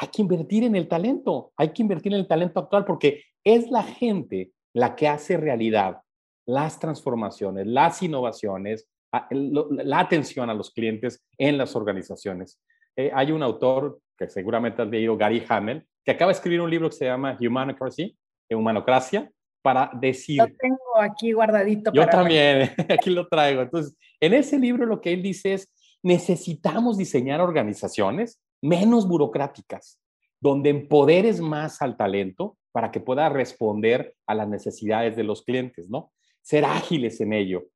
hay 0.02 0.08
que 0.08 0.22
invertir 0.22 0.64
en 0.64 0.78
el 0.78 0.88
talento, 0.88 1.52
hay 1.58 1.74
que 1.74 1.82
invertir 1.82 2.14
en 2.14 2.20
el 2.20 2.28
talento 2.28 2.62
actual 2.62 2.86
porque 2.86 3.24
es 3.44 3.70
la 3.70 3.84
gente 3.84 4.52
la 4.74 4.96
que 4.96 5.10
hace 5.10 5.36
realidad 5.36 5.98
las 6.46 6.80
transformaciones, 6.80 7.68
las 7.68 8.02
innovaciones, 8.02 8.88
la 9.30 10.00
atención 10.00 10.50
a 10.50 10.54
los 10.54 10.72
clientes 10.72 11.28
en 11.38 11.58
las 11.58 11.76
organizaciones. 11.76 12.62
Eh, 12.96 13.12
hay 13.14 13.34
un 13.34 13.44
autor 13.44 14.00
que 14.18 14.30
seguramente 14.30 14.82
has 14.82 14.88
leído, 14.88 15.18
Gary 15.18 15.44
Hamel, 15.50 15.86
que 16.06 16.12
acaba 16.12 16.30
de 16.30 16.38
escribir 16.38 16.62
un 16.62 16.70
libro 16.70 16.90
que 16.90 16.96
se 16.96 17.06
llama 17.06 17.38
Humanocracy, 17.40 18.18
Humanocracia, 18.50 19.30
para 19.62 19.92
decir... 20.00 20.38
Lo 20.38 20.48
tengo 20.48 21.02
aquí 21.02 21.34
guardadito. 21.34 21.92
Yo 21.94 22.08
también, 22.08 22.72
aquí 22.90 23.10
lo 23.10 23.28
traigo. 23.28 23.64
Entonces, 23.64 23.98
en 24.22 24.34
ese 24.34 24.58
libro 24.58 24.86
lo 24.86 25.02
que 25.02 25.12
él 25.12 25.22
dice 25.22 25.56
es, 25.56 25.70
necesitamos 26.02 26.98
diseñar 26.98 27.42
organizaciones 27.42 28.40
menos 28.62 29.08
burocráticas, 29.08 30.00
donde 30.40 30.70
empoderes 30.70 31.42
más 31.42 31.82
al 31.82 31.98
talento 31.98 32.58
para 32.72 32.92
que 32.92 33.00
pueda 33.00 33.30
responder 33.30 34.16
a 34.26 34.36
las 34.36 34.48
necesidades 34.48 35.16
de 35.16 35.24
los 35.24 35.44
clientes, 35.44 35.90
¿no? 35.90 36.12
Ser 36.42 36.66
ágiles 36.66 37.20
en 37.22 37.34
ello. 37.34 37.68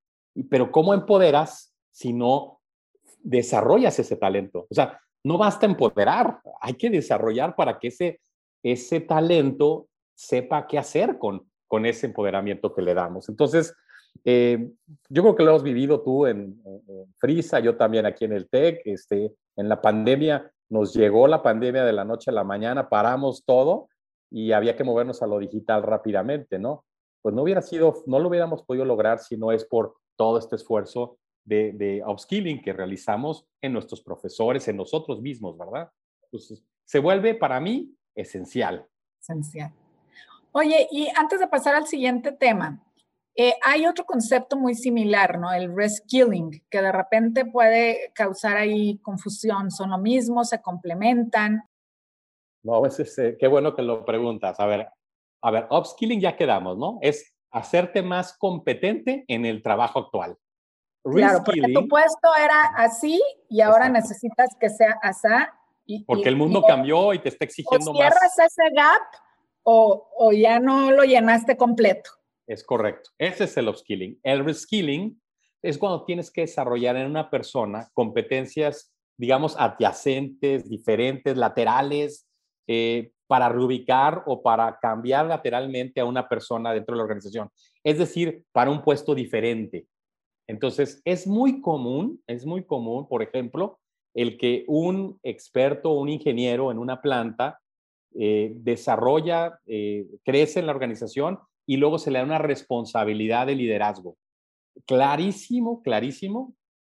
Pero 0.50 0.72
¿cómo 0.72 0.94
empoderas 0.94 1.74
si 1.92 2.14
no 2.14 2.62
desarrollas 3.20 4.00
ese 4.00 4.16
talento? 4.16 4.68
O 4.70 4.74
sea, 4.74 5.00
no 5.24 5.38
basta 5.38 5.66
empoderar, 5.66 6.42
hay 6.62 6.74
que 6.74 6.90
desarrollar 6.90 7.56
para 7.56 7.80
que 7.80 7.88
ese, 7.88 8.22
ese 8.62 9.00
talento 9.00 9.88
sepa 10.16 10.68
qué 10.68 10.78
hacer 10.78 11.18
con, 11.18 11.50
con 11.68 11.86
ese 11.86 12.08
empoderamiento 12.08 12.74
que 12.74 12.82
le 12.82 12.94
damos. 12.94 13.30
Entonces, 13.30 13.74
eh, 14.26 14.70
yo 15.10 15.22
creo 15.24 15.36
que 15.36 15.44
lo 15.44 15.50
hemos 15.50 15.64
vivido 15.64 16.02
tú 16.02 16.28
en, 16.28 16.62
Frisa, 17.18 17.60
yo 17.60 17.76
también 17.78 18.06
aquí 18.06 18.26
en 18.26 18.34
el 18.34 18.48
TEC, 18.48 18.82
este, 18.86 19.34
en 19.56 19.70
la 19.70 19.82
pandemia, 19.82 20.52
nos 20.74 20.92
llegó 20.96 21.28
la 21.28 21.44
pandemia 21.44 21.86
de 21.86 21.94
la 21.94 22.04
noche 22.04 22.32
a 22.32 22.34
la 22.34 22.44
mañana, 22.44 22.90
paramos 22.90 23.46
todo 23.46 23.90
y 24.32 24.54
había 24.54 24.76
que 24.76 24.84
movernos 24.84 25.22
a 25.22 25.28
lo 25.28 25.38
digital 25.38 25.84
rápidamente, 25.84 26.58
¿no? 26.58 26.84
Pues 27.22 27.36
no 27.36 27.44
hubiera 27.44 27.62
sido, 27.62 28.02
no 28.08 28.18
lo 28.18 28.28
hubiéramos 28.28 28.64
podido 28.64 28.84
lograr 28.84 29.20
si 29.20 29.38
no 29.38 29.52
es 29.52 29.66
por 29.66 29.96
todo 30.16 30.40
este 30.40 30.56
esfuerzo 30.56 31.20
de, 31.46 31.74
de 31.74 32.04
upskilling 32.04 32.60
que 32.60 32.74
realizamos 32.74 33.46
en 33.62 33.72
nuestros 33.72 34.02
profesores, 34.02 34.68
en 34.68 34.78
nosotros 34.78 35.22
mismos, 35.22 35.56
¿verdad? 35.60 35.92
Entonces, 36.24 36.64
se 36.86 36.98
vuelve 36.98 37.36
para 37.36 37.60
mí 37.60 37.96
esencial. 38.16 38.88
Esencial. 39.22 39.72
Oye, 40.54 40.88
y 40.90 41.08
antes 41.16 41.40
de 41.40 41.48
pasar 41.48 41.76
al 41.76 41.86
siguiente 41.86 42.32
tema, 42.32 42.84
eh, 43.36 43.56
hay 43.64 43.88
otro 43.88 44.06
concepto 44.06 44.56
muy 44.58 44.76
similar, 44.76 45.40
¿no? 45.40 45.52
El 45.52 45.76
reskilling, 45.76 46.64
que 46.70 46.82
de 46.82 46.92
repente 46.92 47.46
puede 47.46 48.12
causar 48.14 48.58
ahí 48.58 49.00
confusión. 49.00 49.72
¿Son 49.72 49.90
lo 49.90 49.98
mismo? 49.98 50.44
¿Se 50.44 50.62
complementan? 50.62 51.64
No, 52.62 52.76
a 52.76 52.82
veces, 52.82 53.18
eh, 53.18 53.36
qué 53.40 53.48
bueno 53.48 53.76
que 53.76 53.82
lo 53.82 54.06
preguntas. 54.06 54.60
A 54.60 54.68
ver, 54.68 54.88
a 55.42 55.52
ver, 55.52 55.68
upskilling 55.72 56.22
ya 56.22 56.38
quedamos, 56.38 56.78
¿no? 56.78 57.00
Es 57.02 57.34
hacerte 57.52 58.04
más 58.04 58.38
competente 58.38 59.26
en 59.28 59.46
el 59.46 59.64
trabajo 59.64 60.00
actual. 60.00 60.38
Claro, 61.04 61.44
porque 61.44 61.74
tu 61.74 61.88
puesto 61.88 62.30
era 62.42 62.72
así 62.78 63.22
y 63.50 63.60
ahora 63.62 63.90
necesitas 63.90 64.56
que 64.58 64.70
sea 64.70 64.98
así. 65.02 66.04
porque 66.08 66.30
el 66.30 66.38
mundo 66.38 66.64
cambió 66.64 67.14
y 67.14 67.20
te 67.20 67.28
está 67.28 67.44
exigiendo 67.44 67.92
o 67.92 67.96
cierras 67.96 68.40
ese 68.40 68.64
gap 68.74 69.02
o, 69.64 70.10
o 70.18 70.32
ya 70.32 70.60
no 70.60 70.92
lo 70.92 71.04
llenaste 71.04 71.58
completo. 71.58 72.10
Es 72.48 72.64
correcto. 72.64 73.10
Ese 73.18 73.46
es 73.46 73.58
el 73.58 73.70
upskilling. 73.70 74.20
El 74.24 74.44
reskilling 74.44 75.22
es 75.62 75.78
cuando 75.78 76.06
tienes 76.06 76.30
que 76.32 76.42
desarrollar 76.42 76.98
en 76.98 77.08
una 77.08 77.30
persona 77.30 77.90
competencias, 77.94 78.94
digamos, 79.18 79.56
adyacentes, 79.58 80.70
diferentes, 80.70 81.38
laterales, 81.38 82.28
eh, 82.68 83.12
para 83.28 83.50
reubicar 83.50 84.24
o 84.28 84.44
para 84.44 84.78
cambiar 84.80 85.26
lateralmente 85.26 86.00
a 86.00 86.06
una 86.06 86.28
persona 86.28 86.74
dentro 86.74 86.94
de 86.94 86.98
la 86.98 87.04
organización. 87.04 87.50
Es 87.84 87.98
decir, 87.98 88.44
para 88.52 88.70
un 88.70 88.84
puesto 88.84 89.16
diferente. 89.16 89.88
Entonces, 90.48 91.02
es 91.06 91.26
muy 91.26 91.62
común, 91.62 92.22
es 92.28 92.46
muy 92.46 92.66
común, 92.66 93.08
por 93.08 93.24
ejemplo, 93.24 93.80
el 94.14 94.38
que 94.38 94.66
un 94.68 95.20
experto, 95.24 95.92
un 95.92 96.10
ingeniero 96.10 96.72
en 96.72 96.78
una 96.78 97.02
planta 97.02 97.60
eh, 98.14 98.52
desarrolla, 98.58 99.60
eh, 99.66 100.06
crece 100.24 100.60
en 100.60 100.68
la 100.68 100.74
organización 100.74 101.40
y 101.66 101.78
luego 101.78 102.00
se 102.00 102.12
le 102.12 102.20
da 102.20 102.26
una 102.26 102.38
responsabilidad 102.38 103.48
de 103.48 103.56
liderazgo. 103.56 104.18
Clarísimo, 104.86 105.82
clarísimo, 105.82 106.54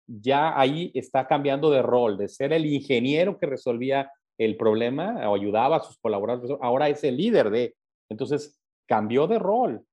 ya 0.07 0.59
ahí 0.59 0.91
está 0.95 1.27
cambiando 1.27 1.71
de 1.71 1.83
rol, 1.83 2.19
de 2.19 2.29
ser 2.29 2.53
el 2.53 2.67
ingeniero 2.67 3.39
que 3.39 3.47
resolvía 3.47 4.11
el 4.39 4.57
problema 4.57 5.29
o 5.29 5.35
ayudaba 5.35 5.77
a 5.77 5.81
sus 5.81 5.99
colaboradores, 5.99 6.57
ahora 6.61 6.89
es 6.89 7.05
el 7.05 7.17
líder 7.17 7.51
de. 7.51 7.75
Entonces, 8.11 8.61
cambió 8.87 9.27
de 9.27 9.39
rol. 9.39 9.85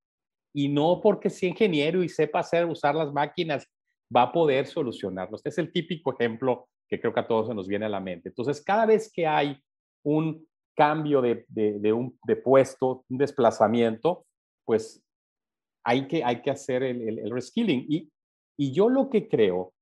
Y 0.53 0.67
no 0.67 0.99
porque 1.01 1.29
sea 1.29 1.49
ingeniero 1.49 2.03
y 2.03 2.09
sepa 2.09 2.39
hacer, 2.39 2.65
usar 2.65 2.93
las 2.93 3.13
máquinas, 3.13 3.65
va 4.13 4.23
a 4.23 4.31
poder 4.31 4.67
solucionarlo. 4.67 5.37
Este 5.37 5.49
es 5.49 5.57
el 5.57 5.71
típico 5.71 6.13
ejemplo 6.13 6.67
que 6.89 6.99
creo 6.99 7.13
que 7.13 7.21
a 7.21 7.27
todos 7.27 7.47
se 7.47 7.55
nos 7.55 7.67
viene 7.67 7.85
a 7.85 7.89
la 7.89 8.01
mente. 8.01 8.29
Entonces, 8.29 8.61
cada 8.61 8.85
vez 8.85 9.09
que 9.13 9.25
hay 9.25 9.57
un 10.03 10.45
cambio 10.75 11.21
de, 11.21 11.45
de, 11.47 11.93
un, 11.93 12.17
de 12.25 12.35
puesto, 12.35 13.05
un 13.09 13.17
desplazamiento, 13.17 14.25
pues 14.71 15.03
hay 15.83 16.07
que, 16.07 16.23
hay 16.23 16.41
que 16.41 16.49
hacer 16.49 16.81
el, 16.81 17.19
el, 17.19 17.29
reskilling. 17.29 17.85
Y, 17.89 18.09
y 18.57 18.71
yo 18.71 18.87
lo 18.87 19.09
que 19.09 19.27
creo 19.27 19.73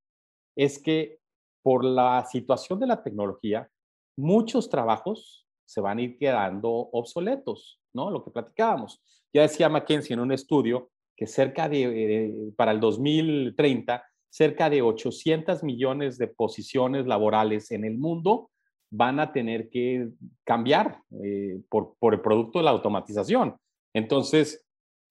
es 0.56 0.82
que 0.82 1.20
por 1.62 1.86
la 1.86 2.26
situación 2.26 2.80
de 2.80 2.88
la 2.88 3.04
tecnología, 3.04 3.70
muchos 4.18 4.68
trabajos 4.68 5.46
se 5.64 5.80
van 5.80 6.00
a 6.00 6.02
ir 6.02 6.18
quedando 6.18 6.72
obsoletos, 6.72 7.80
¿no? 7.94 8.10
Lo 8.10 8.24
que 8.24 8.32
platicábamos. 8.32 9.00
Ya 9.32 9.44
decía 9.44 9.70
McKenzie 9.70 10.16
en 10.16 10.22
un 10.22 10.32
estudio 10.32 10.90
que 11.16 11.28
cerca 11.28 11.70
de, 11.70 12.52
para 12.58 12.72
el 12.72 12.80
2030, 12.80 14.04
cerca 14.28 14.72
de 14.72 14.82
800 14.82 15.64
millones 15.64 16.18
de 16.18 16.30
posiciones 16.30 17.06
laborales 17.06 17.70
en 17.70 17.86
el 17.86 18.00
mundo 18.00 18.50
van 18.90 19.20
a 19.20 19.32
tener 19.32 19.70
que 19.70 20.10
cambiar 20.44 21.04
eh, 21.24 21.62
por, 21.70 21.96
por 22.00 22.16
el 22.16 22.22
producto 22.22 22.58
de 22.58 22.66
la 22.66 22.72
automatización. 22.72 23.56
Entonces, 23.94 24.66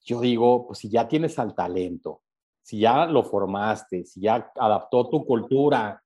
yo 0.08 0.20
digo, 0.20 0.66
pues 0.66 0.78
si 0.78 0.88
ya 0.88 1.06
tienes 1.06 1.38
al 1.38 1.54
talento, 1.54 2.22
si 2.62 2.78
ya 2.78 3.04
lo 3.04 3.22
formaste, 3.22 4.06
si 4.06 4.22
ya 4.22 4.50
adaptó 4.56 5.08
tu 5.10 5.26
cultura, 5.26 6.02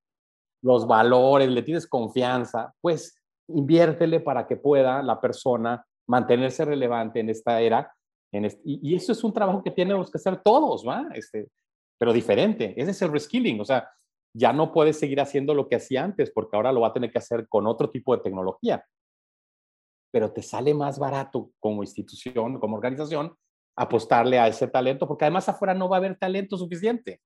los 0.62 0.88
valores, 0.88 1.48
le 1.48 1.62
tienes 1.62 1.86
confianza, 1.86 2.74
pues 2.80 3.16
inviértele 3.46 4.18
para 4.18 4.46
que 4.46 4.56
pueda 4.56 5.02
la 5.02 5.20
persona 5.20 5.86
mantenerse 6.08 6.64
relevante 6.64 7.20
en 7.20 7.30
esta 7.30 7.60
era. 7.60 7.94
En 8.32 8.48
y, 8.64 8.94
eso 8.94 9.12
es 9.12 9.22
un 9.22 9.32
trabajo 9.32 9.62
que 9.62 9.70
tenemos 9.70 10.10
que 10.10 10.18
hacer 10.18 10.42
todos, 10.42 10.84
¿va? 10.86 11.08
Este, 11.14 11.48
pero 11.96 12.12
diferente. 12.12 12.74
Ese 12.76 12.90
es 12.90 13.02
el 13.02 13.12
reskilling. 13.12 13.60
O 13.60 13.64
sea, 13.64 13.88
ya 14.34 14.52
no 14.52 14.72
puedes 14.72 14.98
seguir 14.98 15.20
haciendo 15.20 15.54
lo 15.54 15.68
que 15.68 15.76
hacía 15.76 16.02
antes 16.02 16.32
porque 16.32 16.56
ahora 16.56 16.72
lo 16.72 16.80
va 16.80 16.88
a 16.88 16.92
tener 16.92 17.12
que 17.12 17.18
hacer 17.18 17.46
con 17.48 17.68
otro 17.68 17.88
tipo 17.88 18.16
de 18.16 18.22
tecnología. 18.22 18.84
Pero 20.10 20.32
te 20.32 20.42
sale 20.42 20.74
más 20.74 20.98
barato 20.98 21.50
como 21.60 21.84
institución, 21.84 22.58
como 22.58 22.76
organización, 22.76 23.36
apostarle 23.76 24.38
a 24.38 24.48
ese 24.48 24.68
talento, 24.68 25.06
porque 25.06 25.24
además 25.24 25.48
afuera 25.48 25.74
no 25.74 25.88
va 25.88 25.96
a 25.96 25.98
haber 25.98 26.18
talento 26.18 26.56
suficiente. 26.56 27.20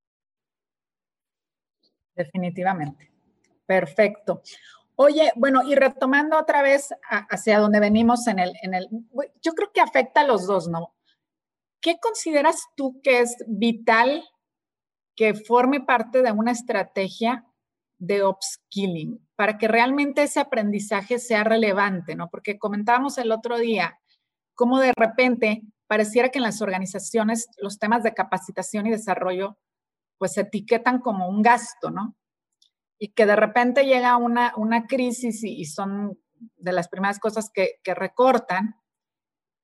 Definitivamente. 2.15 3.11
Perfecto. 3.65 4.41
Oye, 4.95 5.31
bueno, 5.35 5.61
y 5.63 5.75
retomando 5.75 6.39
otra 6.39 6.63
vez 6.63 6.89
hacia 7.29 7.59
donde 7.59 7.79
venimos 7.79 8.25
en 8.27 8.39
el, 8.39 8.53
en 8.63 8.73
el, 8.73 8.87
yo 9.41 9.53
creo 9.53 9.71
que 9.71 9.81
afecta 9.81 10.21
a 10.21 10.27
los 10.27 10.47
dos, 10.47 10.67
¿no? 10.67 10.95
¿Qué 11.79 11.99
consideras 12.01 12.63
tú 12.75 12.99
que 13.03 13.19
es 13.19 13.37
vital 13.47 14.23
que 15.15 15.35
forme 15.35 15.81
parte 15.81 16.23
de 16.23 16.31
una 16.31 16.51
estrategia 16.51 17.45
de 17.99 18.25
upskilling 18.25 19.19
para 19.35 19.57
que 19.57 19.67
realmente 19.67 20.23
ese 20.23 20.39
aprendizaje 20.39 21.19
sea 21.19 21.43
relevante, 21.43 22.15
¿no? 22.15 22.29
Porque 22.29 22.57
comentábamos 22.57 23.17
el 23.17 23.31
otro 23.31 23.57
día 23.57 23.99
cómo 24.55 24.79
de 24.79 24.93
repente 24.95 25.61
pareciera 25.87 26.29
que 26.29 26.39
en 26.39 26.43
las 26.43 26.61
organizaciones 26.61 27.47
los 27.57 27.79
temas 27.79 28.03
de 28.03 28.13
capacitación 28.13 28.87
y 28.87 28.91
desarrollo 28.91 29.57
pues 30.17 30.33
se 30.33 30.41
etiquetan 30.41 30.99
como 30.99 31.27
un 31.29 31.41
gasto, 31.41 31.91
¿no? 31.91 32.15
Y 32.99 33.09
que 33.09 33.25
de 33.25 33.35
repente 33.35 33.85
llega 33.85 34.17
una, 34.17 34.53
una 34.57 34.87
crisis 34.87 35.43
y, 35.43 35.65
son 35.65 36.19
de 36.55 36.71
las 36.71 36.87
primeras 36.87 37.19
cosas 37.19 37.51
que, 37.53 37.79
recortan 37.85 38.75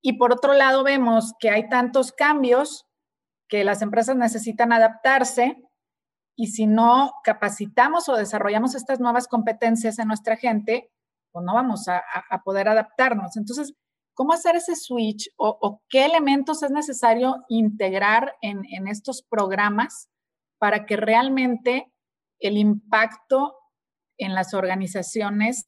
Y 0.02 0.14
por 0.14 0.32
otro 0.32 0.54
lado, 0.54 0.84
vemos 0.84 1.34
que 1.40 1.50
hay 1.50 1.70
tantos 1.70 2.12
cambios 2.12 2.86
que 3.48 3.64
las 3.64 3.82
empresas 3.82 4.16
necesitan 4.16 4.72
adaptarse 4.72 5.64
y 6.36 6.48
si 6.48 6.66
no 6.66 7.14
capacitamos 7.24 8.10
o 8.10 8.16
desarrollamos 8.16 8.76
estas 8.76 9.00
nuevas 9.00 9.28
competencias 9.28 10.00
en 10.00 10.08
nuestra 10.08 10.36
gente, 10.36 10.92
pues 11.32 11.46
no 11.46 11.54
vamos 11.54 11.88
a, 11.88 12.04
poder 12.44 12.68
adaptarnos. 12.68 13.38
Entonces, 13.38 13.74
¿cómo 14.14 14.34
hacer 14.34 14.56
ese 14.56 14.76
switch 14.76 15.30
o, 15.38 15.82
qué 15.90 16.06
elementos 16.06 16.64
es 16.64 16.72
necesario 16.72 17.44
integrar 17.50 18.36
en, 18.42 18.64
en 18.72 18.88
estos 18.88 19.24
programas 19.24 20.10
para 20.60 20.86
que 20.86 20.96
realmente 20.96 21.92
el 22.40 22.58
impacto 22.58 23.56
en 24.18 24.34
las 24.34 24.54
organizaciones 24.54 25.66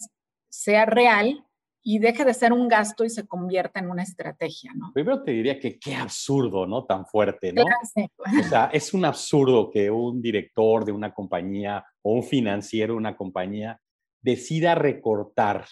sea 0.49 0.85
real 0.85 1.45
y 1.87 1.99
deje 1.99 2.25
de 2.25 2.33
ser 2.33 2.51
un 2.51 2.67
gasto 2.67 3.05
y 3.05 3.11
se 3.11 3.27
convierta 3.27 3.79
en 3.79 3.91
una 3.91 4.01
estrategia, 4.01 4.71
¿no? 4.75 4.91
Primero 4.91 5.21
te 5.21 5.31
diría 5.31 5.59
que 5.59 5.77
qué 5.77 5.93
absurdo, 5.95 6.65
¿no? 6.65 6.83
Tan 6.85 7.05
fuerte, 7.05 7.53
¿no? 7.53 7.61
O 7.61 8.43
sea, 8.49 8.71
es 8.73 8.91
un 8.95 9.05
absurdo 9.05 9.69
que 9.69 9.91
un 9.91 10.19
director 10.19 10.83
de 10.83 10.91
una 10.91 11.13
compañía 11.13 11.85
o 12.01 12.13
un 12.13 12.23
financiero 12.23 12.93
de 12.93 12.97
una 12.97 13.15
compañía 13.15 13.79
decida 14.19 14.73
recortar 14.73 15.65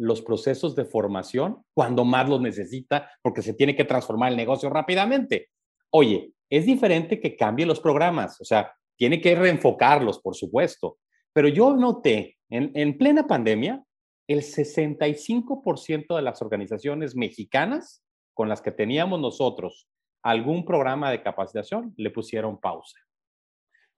los 0.00 0.22
procesos 0.22 0.74
de 0.74 0.84
formación 0.84 1.62
cuando 1.74 2.04
más 2.04 2.28
los 2.28 2.40
necesita 2.40 3.10
porque 3.22 3.42
se 3.42 3.54
tiene 3.54 3.76
que 3.76 3.84
transformar 3.84 4.30
el 4.30 4.36
negocio 4.36 4.70
rápidamente. 4.70 5.50
Oye, 5.90 6.32
es 6.48 6.66
diferente 6.66 7.20
que 7.20 7.36
cambie 7.36 7.66
los 7.66 7.80
programas, 7.80 8.40
o 8.40 8.44
sea, 8.44 8.72
tiene 8.96 9.20
que 9.20 9.34
reenfocarlos, 9.34 10.18
por 10.20 10.34
supuesto. 10.34 10.98
Pero 11.32 11.48
yo 11.48 11.76
noté 11.76 12.38
en, 12.48 12.72
en 12.74 12.96
plena 12.96 13.26
pandemia, 13.26 13.84
el 14.26 14.40
65% 14.40 16.16
de 16.16 16.22
las 16.22 16.40
organizaciones 16.40 17.14
mexicanas 17.14 18.02
con 18.34 18.48
las 18.48 18.62
que 18.62 18.72
teníamos 18.72 19.20
nosotros 19.20 19.88
algún 20.22 20.64
programa 20.64 21.10
de 21.10 21.22
capacitación 21.22 21.94
le 21.96 22.10
pusieron 22.10 22.58
pausa. 22.58 22.98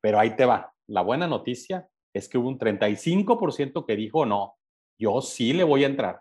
Pero 0.01 0.19
ahí 0.19 0.35
te 0.37 0.45
va. 0.45 0.73
La 0.89 1.03
buena 1.03 1.27
noticia 1.27 1.89
es 2.13 2.29
que 2.29 2.39
hubo 2.39 2.49
un 2.49 2.59
35% 2.59 3.87
que 3.87 3.97
dijo, 3.97 4.27
no, 4.27 4.57
yo 5.03 5.21
sí 5.21 5.53
le 5.53 5.65
voy 5.65 5.83
a 5.83 5.89
entrar. 5.89 6.21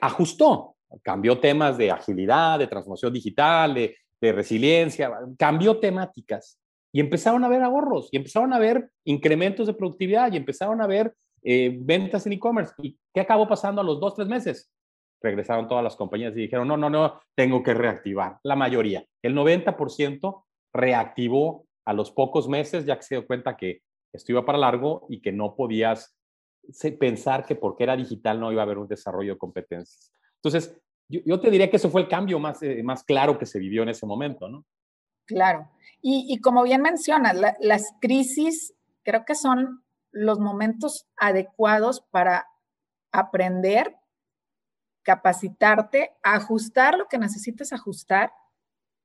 Ajustó, 0.00 0.76
cambió 1.02 1.38
temas 1.38 1.78
de 1.78 1.90
agilidad, 1.90 2.58
de 2.58 2.66
transformación 2.66 3.12
digital, 3.12 3.74
de, 3.74 3.96
resiliencia, 4.20 5.12
cambió 5.38 5.78
temáticas 5.78 6.58
y 6.92 6.98
empezaron 6.98 7.44
a 7.44 7.48
ver 7.48 7.62
ahorros 7.62 8.08
y 8.10 8.16
empezaron 8.16 8.52
a 8.52 8.58
ver 8.58 8.90
incrementos 9.04 9.68
de 9.68 9.74
productividad 9.74 10.32
y 10.32 10.36
empezaron 10.36 10.82
a 10.82 10.88
ver 10.88 11.14
eh, 11.42 11.78
ventas 11.80 12.26
en 12.26 12.32
e-commerce. 12.32 12.74
¿Y 12.82 12.98
qué 13.14 13.20
acabó 13.20 13.46
pasando 13.46 13.80
a 13.80 13.84
los 13.84 14.00
dos, 14.00 14.16
tres 14.16 14.26
meses? 14.26 14.72
Regresaron 15.22 15.68
todas 15.68 15.84
las 15.84 15.94
compañías 15.94 16.32
y 16.36 16.40
dijeron, 16.40 16.66
no, 16.66 16.76
no, 16.76 16.90
no, 16.90 17.20
tengo 17.36 17.62
que 17.62 17.74
reactivar. 17.74 18.38
La 18.42 18.56
mayoría, 18.56 19.04
el 19.22 19.36
90% 19.36 20.44
reactivó 20.72 21.64
a 21.84 21.92
los 21.92 22.10
pocos 22.10 22.48
meses, 22.48 22.84
ya 22.84 22.96
que 22.96 23.02
se 23.04 23.14
dio 23.14 23.26
cuenta 23.26 23.56
que 23.56 23.82
esto 24.12 24.32
iba 24.32 24.44
para 24.44 24.58
largo 24.58 25.06
y 25.08 25.20
que 25.20 25.30
no 25.30 25.54
podías 25.54 26.17
pensar 26.98 27.44
que 27.44 27.56
porque 27.56 27.84
era 27.84 27.96
digital 27.96 28.40
no 28.40 28.52
iba 28.52 28.62
a 28.62 28.64
haber 28.64 28.78
un 28.78 28.88
desarrollo 28.88 29.34
de 29.34 29.38
competencias. 29.38 30.12
Entonces, 30.36 30.78
yo, 31.08 31.40
te 31.40 31.50
diría 31.50 31.70
que 31.70 31.76
eso 31.76 31.90
fue 31.90 32.02
el 32.02 32.08
cambio 32.08 32.38
más, 32.38 32.62
eh, 32.62 32.82
más 32.82 33.02
claro 33.02 33.38
que 33.38 33.46
se 33.46 33.58
vivió 33.58 33.82
en 33.82 33.88
ese 33.88 34.04
momento, 34.04 34.48
¿no? 34.48 34.66
Claro. 35.26 35.70
Y, 36.00 36.40
como 36.40 36.62
bien 36.62 36.80
mencionas, 36.80 37.36
las 37.60 37.92
crisis 38.00 38.72
creo 39.02 39.24
que 39.24 39.34
son 39.34 39.82
los 40.12 40.38
momentos 40.38 41.08
adecuados 41.16 42.02
para 42.10 42.46
aprender, 43.12 43.96
capacitarte, 45.02 46.12
ajustar 46.22 46.96
lo 46.96 47.08
que 47.08 47.18
necesites 47.18 47.72
ajustar 47.72 48.32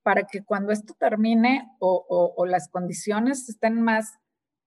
para 0.03 0.23
que 0.23 0.43
cuando 0.43 0.71
esto 0.71 0.93
termine 0.93 1.67
o, 1.79 2.45
las 2.45 2.69
condiciones 2.69 3.49
estén 3.49 3.81
más, 3.81 4.19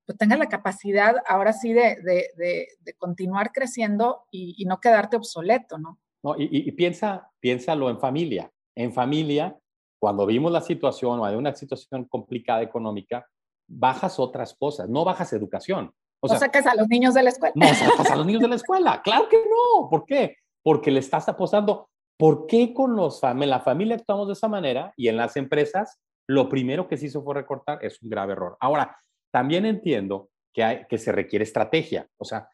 pues 0.07 0.17
tengas 0.17 0.39
la 0.39 0.49
capacidad 0.49 1.17
ahora 1.27 1.53
sí 1.53 1.73
de, 1.73 2.69
continuar 2.97 3.53
creciendo 3.53 4.25
y, 4.31 4.65
no 4.67 4.81
quedarte 4.81 5.17
obsoleto, 5.17 5.79
¿no? 5.79 5.99
no 6.23 6.37
y, 6.39 6.71
piensa, 6.73 7.31
piénsalo 7.41 7.91
en 7.91 7.99
familia. 7.99 8.51
En 8.77 8.93
familia, 8.93 9.59
cuando 9.99 10.25
vimos 10.27 10.53
la 10.53 10.61
situación 10.61 11.19
o 11.19 11.25
hay 11.25 11.35
una 11.35 11.55
situación 11.55 12.05
complicada 12.05 12.63
económica, 12.63 13.27
bajas 13.69 14.21
otras 14.21 14.55
cosas, 14.55 14.89
no 14.89 15.05
bajas 15.05 15.33
educación, 15.33 15.93
o 16.21 16.29
sea, 16.29 16.39
sacas 16.39 16.67
a 16.67 16.75
los 16.75 16.89
niños 16.89 17.15
de 17.15 17.23
la 17.23 17.31
escuela. 17.31 17.53
No 17.57 17.67
sacas 17.75 18.11
a 18.11 18.17
los 18.17 18.27
niños 18.27 18.43
de 18.43 18.49
la 18.49 18.55
escuela. 18.57 19.03
Claro 19.03 19.29
que 19.29 19.37
no. 19.37 19.89
¿Por 19.89 20.05
qué? 20.07 20.37
Porque 20.63 20.91
le 20.91 21.01
estás 21.01 21.29
apostando. 21.29 21.89
¿Por 22.19 22.47
qué 22.47 22.73
con 22.73 22.97
los 22.97 23.23
en 23.23 23.51
la 23.51 23.61
familia 23.61 23.97
actuamos 23.97 24.27
de 24.29 24.33
esa 24.33 24.49
manera 24.49 24.95
y 24.97 25.09
en 25.09 25.19
las 25.19 25.37
empresas 25.37 25.99
lo 26.27 26.49
primero 26.49 26.89
que 26.89 26.97
se 26.97 27.07
hizo 27.07 27.23
fue 27.23 27.35
recortar? 27.35 27.85
Es 27.85 28.01
un 28.03 28.09
grave 28.09 28.33
error. 28.33 28.57
Ahora, 28.61 28.97
también 29.37 29.67
entiendo 29.67 30.31
que, 30.51 30.65
hay, 30.65 30.87
que 30.89 30.97
se 30.97 31.13
requiere 31.13 31.43
estrategia. 31.43 32.09
O 32.17 32.25
sea, 32.25 32.49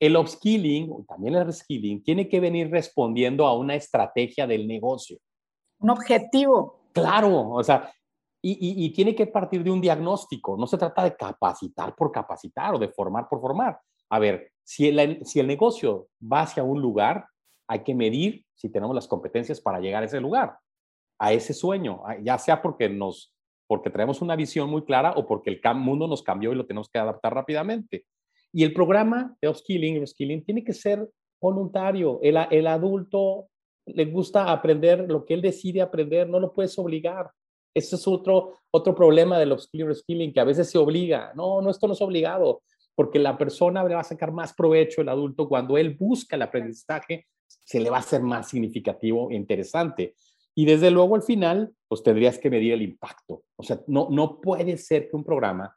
el 0.00 0.16
upskilling, 0.16 1.06
también 1.06 1.36
el 1.36 1.46
reskilling, 1.46 2.02
tiene 2.02 2.28
que 2.28 2.40
venir 2.40 2.72
respondiendo 2.72 3.46
a 3.46 3.56
una 3.56 3.76
estrategia 3.76 4.44
del 4.44 4.66
negocio. 4.66 5.16
Un 5.78 5.90
objetivo. 5.90 6.88
Claro, 6.92 7.50
o 7.50 7.62
sea, 7.62 7.88
y, 8.42 8.90
tiene 8.90 9.14
que 9.14 9.28
partir 9.28 9.62
de 9.62 9.70
un 9.70 9.80
diagnóstico. 9.80 10.56
No 10.56 10.66
se 10.66 10.76
trata 10.76 11.04
de 11.04 11.14
capacitar 11.14 11.94
por 11.94 12.10
capacitar 12.10 12.74
o 12.74 12.80
de 12.80 12.88
formar 12.88 13.28
por 13.28 13.40
formar. 13.40 13.78
A 14.10 14.18
ver, 14.18 14.50
si 14.64 14.88
el, 14.88 15.24
si 15.24 15.38
el 15.38 15.46
negocio 15.46 16.08
va 16.20 16.40
hacia 16.40 16.64
un 16.64 16.82
lugar, 16.82 17.28
hay 17.68 17.84
que 17.84 17.94
medir 17.94 18.44
si 18.56 18.70
tenemos 18.70 18.92
las 18.92 19.06
competencias 19.06 19.60
para 19.60 19.78
llegar 19.78 20.02
a 20.02 20.06
ese 20.06 20.20
lugar, 20.20 20.58
a 21.20 21.32
ese 21.32 21.54
sueño, 21.54 22.02
ya 22.24 22.38
sea 22.38 22.60
porque 22.60 22.88
nos 22.88 23.33
porque 23.66 23.90
traemos 23.90 24.22
una 24.22 24.36
visión 24.36 24.68
muy 24.68 24.84
clara 24.84 25.12
o 25.16 25.26
porque 25.26 25.50
el 25.50 25.60
mundo 25.76 26.06
nos 26.06 26.22
cambió 26.22 26.52
y 26.52 26.56
lo 26.56 26.66
tenemos 26.66 26.88
que 26.88 26.98
adaptar 26.98 27.34
rápidamente. 27.34 28.04
Y 28.52 28.62
el 28.62 28.72
programa 28.72 29.36
de 29.40 29.48
upskilling 29.48 29.96
y 29.96 30.00
reskilling 30.00 30.44
tiene 30.44 30.62
que 30.62 30.72
ser 30.72 31.08
voluntario. 31.40 32.20
El, 32.22 32.66
adulto 32.66 33.48
le 33.86 34.04
gusta 34.06 34.50
aprender 34.50 35.06
lo 35.10 35.24
que 35.24 35.34
él 35.34 35.42
decide 35.42 35.82
aprender, 35.82 36.28
no 36.28 36.38
lo 36.38 36.52
puedes 36.52 36.78
obligar. 36.78 37.30
Ese 37.74 37.96
es 37.96 38.06
otro, 38.06 38.60
otro 38.70 38.94
problema 38.94 39.38
del 39.38 39.52
upskilling 39.52 39.94
skilling, 39.94 40.32
que 40.32 40.40
a 40.40 40.44
veces 40.44 40.70
se 40.70 40.78
obliga. 40.78 41.32
No, 41.34 41.60
no, 41.60 41.70
esto 41.70 41.88
no 41.88 41.94
es 41.94 42.00
obligado, 42.00 42.62
porque 42.94 43.18
la 43.18 43.36
persona 43.36 43.82
le 43.82 43.94
va 43.94 44.02
a 44.02 44.04
sacar 44.04 44.30
más 44.30 44.54
provecho, 44.54 45.00
el 45.00 45.08
adulto, 45.08 45.48
cuando 45.48 45.76
él 45.76 45.96
busca 45.98 46.36
el 46.36 46.42
aprendizaje, 46.42 47.26
se 47.46 47.80
le 47.80 47.90
va 47.90 47.96
a 47.96 48.00
hacer 48.00 48.22
más 48.22 48.48
significativo 48.48 49.30
e 49.30 49.34
interesante. 49.34 50.14
Y 50.54 50.66
desde 50.66 50.90
luego 50.90 51.16
al 51.16 51.22
final, 51.22 51.74
pues 51.88 52.02
tendrías 52.02 52.38
que 52.38 52.50
medir 52.50 52.72
el 52.72 52.82
impacto. 52.82 53.42
O 53.56 53.62
sea, 53.62 53.80
no, 53.86 54.08
no 54.10 54.40
puede 54.40 54.76
ser 54.76 55.08
que 55.08 55.16
un 55.16 55.24
programa 55.24 55.76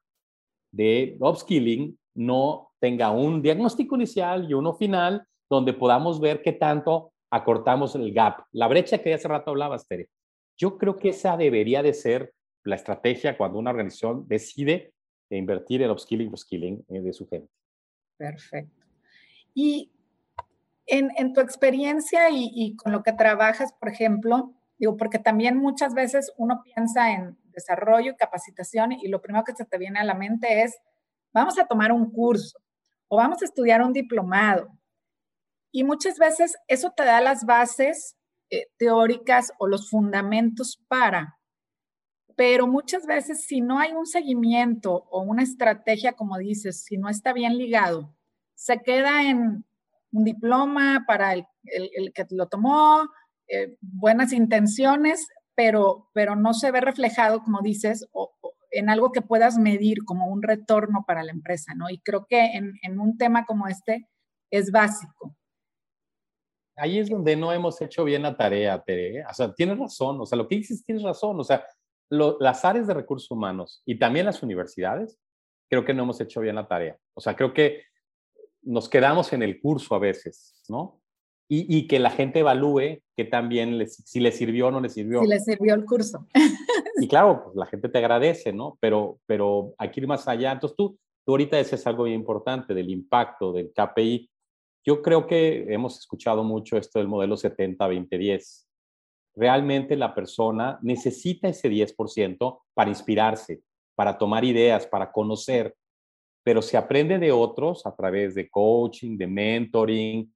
de 0.71 1.17
upskilling 1.19 1.97
no 2.15 2.71
tenga 2.79 3.11
un 3.11 3.41
diagnóstico 3.41 3.95
inicial 3.95 4.49
y 4.49 4.53
uno 4.53 4.73
final 4.75 5.25
donde 5.49 5.73
podamos 5.73 6.19
ver 6.19 6.41
qué 6.41 6.51
tanto 6.51 7.13
acortamos 7.31 7.95
el 7.95 8.13
gap. 8.13 8.43
La 8.51 8.67
brecha 8.67 8.99
que 8.99 9.13
hace 9.13 9.27
rato 9.27 9.51
hablabas, 9.51 9.87
Tere. 9.87 10.09
Yo 10.57 10.77
creo 10.77 10.97
que 10.97 11.09
esa 11.09 11.37
debería 11.37 11.83
de 11.83 11.93
ser 11.93 12.33
la 12.63 12.75
estrategia 12.75 13.37
cuando 13.37 13.59
una 13.59 13.71
organización 13.71 14.27
decide 14.27 14.93
invertir 15.29 15.81
en 15.81 15.91
upskilling 15.91 16.33
o 16.33 16.37
skilling 16.37 16.85
eh, 16.89 17.01
de 17.01 17.13
su 17.13 17.27
gente. 17.27 17.49
Perfecto. 18.17 18.85
Y 19.53 19.91
en, 20.85 21.33
tu 21.33 21.41
experiencia 21.41 22.29
y, 22.31 22.75
con 22.77 22.91
lo 22.91 23.03
que 23.03 23.11
trabajas, 23.11 23.73
por 23.73 23.89
ejemplo, 23.89 24.53
digo, 24.77 24.97
porque 24.97 25.19
también 25.19 25.57
muchas 25.57 25.93
veces 25.93 26.31
uno 26.37 26.61
piensa 26.63 27.11
en 27.11 27.37
desarrollo 27.45 28.11
y 28.11 28.15
capacitación 28.15 28.91
y 28.91 29.07
lo 29.07 29.21
primero 29.21 29.43
que 29.43 29.55
se 29.55 29.65
te 29.65 29.77
viene 29.77 29.99
a 29.99 30.03
la 30.03 30.13
mente 30.13 30.63
es, 30.63 30.77
vamos 31.33 31.57
a 31.57 31.65
tomar 31.65 31.91
un 31.91 32.11
curso 32.11 32.59
o 33.07 33.17
vamos 33.17 33.41
a 33.41 33.45
estudiar 33.45 33.81
un 33.81 33.93
diplomado. 33.93 34.69
Y 35.71 35.83
muchas 35.83 36.17
veces 36.17 36.55
eso 36.67 36.91
te 36.95 37.03
da 37.03 37.21
las 37.21 37.45
bases 37.45 38.15
eh, 38.49 38.67
teóricas 38.77 39.51
o 39.59 39.67
los 39.67 39.89
fundamentos 39.89 40.81
para, 40.87 41.37
pero 42.37 42.67
muchas 42.67 43.05
veces 43.07 43.45
si 43.45 43.61
no 43.61 43.79
hay 43.79 43.93
un 43.93 44.05
seguimiento 44.05 44.93
o 45.09 45.21
una 45.21 45.41
estrategia, 45.41 46.13
como 46.13 46.37
dices, 46.37 46.83
si 46.83 46.97
no 46.97 47.09
está 47.09 47.33
bien 47.33 47.57
ligado, 47.57 48.15
se 48.53 48.81
queda 48.83 49.23
en 49.23 49.65
un 50.11 50.23
diploma 50.23 51.03
para 51.07 51.33
el, 51.33 51.45
que 52.13 52.27
lo 52.29 52.47
tomó, 52.47 53.09
eh, 53.47 53.75
buenas 53.81 54.33
intenciones, 54.33 55.27
pero, 55.55 56.09
pero 56.13 56.35
no 56.35 56.53
se 56.53 56.71
ve 56.71 56.81
reflejado, 56.81 57.41
como 57.43 57.61
dices, 57.61 58.07
en 58.71 58.89
algo 58.89 59.11
que 59.11 59.21
puedas 59.21 59.57
medir 59.57 60.03
como 60.05 60.27
un 60.27 60.43
retorno 60.43 61.03
para 61.07 61.23
la 61.23 61.31
empresa, 61.31 61.73
¿no? 61.75 61.89
Y 61.89 61.99
creo 61.99 62.25
que 62.27 62.51
en, 62.53 62.99
un 62.99 63.17
tema 63.17 63.45
como 63.45 63.67
este 63.67 64.07
es 64.51 64.71
básico 64.71 65.35
ahí 66.77 66.99
es 66.99 67.09
donde 67.09 67.35
no 67.35 67.51
hemos 67.51 67.81
hecho 67.81 68.03
bien 68.03 68.21
la 68.21 68.37
tarea, 68.37 68.81
Tere. 68.83 69.17
¿eh? 69.17 69.23
O 69.29 69.33
sea, 69.33 69.53
tienes 69.53 69.79
razón, 69.79 70.21
o 70.21 70.25
sea, 70.25 70.37
lo 70.37 70.47
que 70.47 70.57
dices 70.57 70.83
tienes 70.85 71.03
razón, 71.03 71.39
o 71.39 71.43
sea, 71.43 71.65
las 72.09 72.63
áreas 72.63 72.87
de 72.87 72.93
recursos 72.93 73.29
humanos 73.31 73.81
y 73.85 73.99
también 73.99 74.25
las 74.25 74.41
universidades, 74.43 75.19
creo 75.69 75.83
que 75.83 75.93
no 75.93 76.03
hemos 76.03 76.21
hecho 76.21 76.39
bien 76.39 76.55
la 76.55 76.67
tarea. 76.67 76.97
O 77.13 77.19
sea, 77.19 77.35
creo 77.35 77.53
que 77.53 77.83
nos 78.61 78.87
quedamos 78.87 79.33
en 79.33 79.43
el 79.43 79.59
curso 79.59 79.95
a 79.95 79.99
veces, 79.99 80.63
¿no? 80.69 81.01
Y, 81.49 81.87
que 81.87 81.99
la 81.99 82.09
gente 82.09 82.39
evalúe 82.39 83.01
que 83.15 83.23
también 83.23 83.87
si 83.87 84.19
le 84.19 84.31
sirvió 84.31 84.67
o 84.67 84.71
no 84.71 84.81
le 84.81 84.89
sirvió. 84.89 85.21
Si 85.21 85.27
le 85.27 85.39
sirvió 85.39 85.73
el 85.75 85.85
curso. 85.85 86.27
y 86.99 87.07
claro, 87.07 87.43
pues 87.45 87.55
la 87.55 87.65
gente 87.65 87.87
te 87.87 87.97
agradece, 87.97 88.51
¿no? 88.51 88.77
Pero, 88.81 89.19
pero 89.25 89.73
hay 89.77 89.89
que 89.89 90.01
ir 90.01 90.07
más 90.07 90.27
allá. 90.27 90.51
Entonces 90.51 90.75
tú, 90.75 90.97
tú 91.25 91.31
ahorita 91.31 91.57
decías 91.57 91.87
algo 91.87 92.03
muy 92.03 92.13
importante 92.13 92.73
del 92.73 92.89
impacto 92.89 93.53
del 93.53 93.71
KPI. 93.71 94.29
Yo 94.85 95.01
creo 95.01 95.25
que 95.25 95.65
hemos 95.73 95.97
escuchado 95.99 96.43
mucho 96.43 96.77
esto 96.77 96.99
del 96.99 97.07
modelo 97.07 97.37
70-20-10. 97.37 98.65
Realmente 99.35 99.95
la 99.95 100.13
persona 100.13 100.79
necesita 100.81 101.47
ese 101.47 101.69
10% 101.69 102.59
para 102.73 102.89
inspirarse, 102.89 103.61
para 103.95 104.17
tomar 104.17 104.43
ideas, 104.43 104.85
para 104.85 105.11
conocer, 105.11 105.75
pero 106.43 106.61
se 106.61 106.77
aprende 106.77 107.19
de 107.19 107.31
otros 107.31 107.85
a 107.85 107.95
través 107.95 108.35
de 108.35 108.49
coaching, 108.49 109.17
de 109.17 109.27
mentoring, 109.27 110.33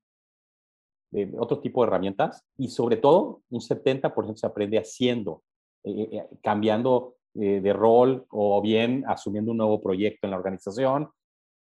de 1.11 1.31
otro 1.37 1.59
tipo 1.59 1.81
de 1.81 1.87
herramientas 1.87 2.45
y 2.57 2.69
sobre 2.69 2.97
todo 2.97 3.41
un 3.49 3.59
70% 3.59 4.35
se 4.35 4.47
aprende 4.47 4.77
haciendo, 4.77 5.43
eh, 5.83 6.07
eh, 6.11 6.27
cambiando 6.41 7.15
eh, 7.35 7.59
de 7.61 7.73
rol 7.73 8.25
o 8.29 8.61
bien 8.61 9.03
asumiendo 9.07 9.51
un 9.51 9.57
nuevo 9.57 9.81
proyecto 9.81 10.25
en 10.25 10.31
la 10.31 10.37
organización. 10.37 11.09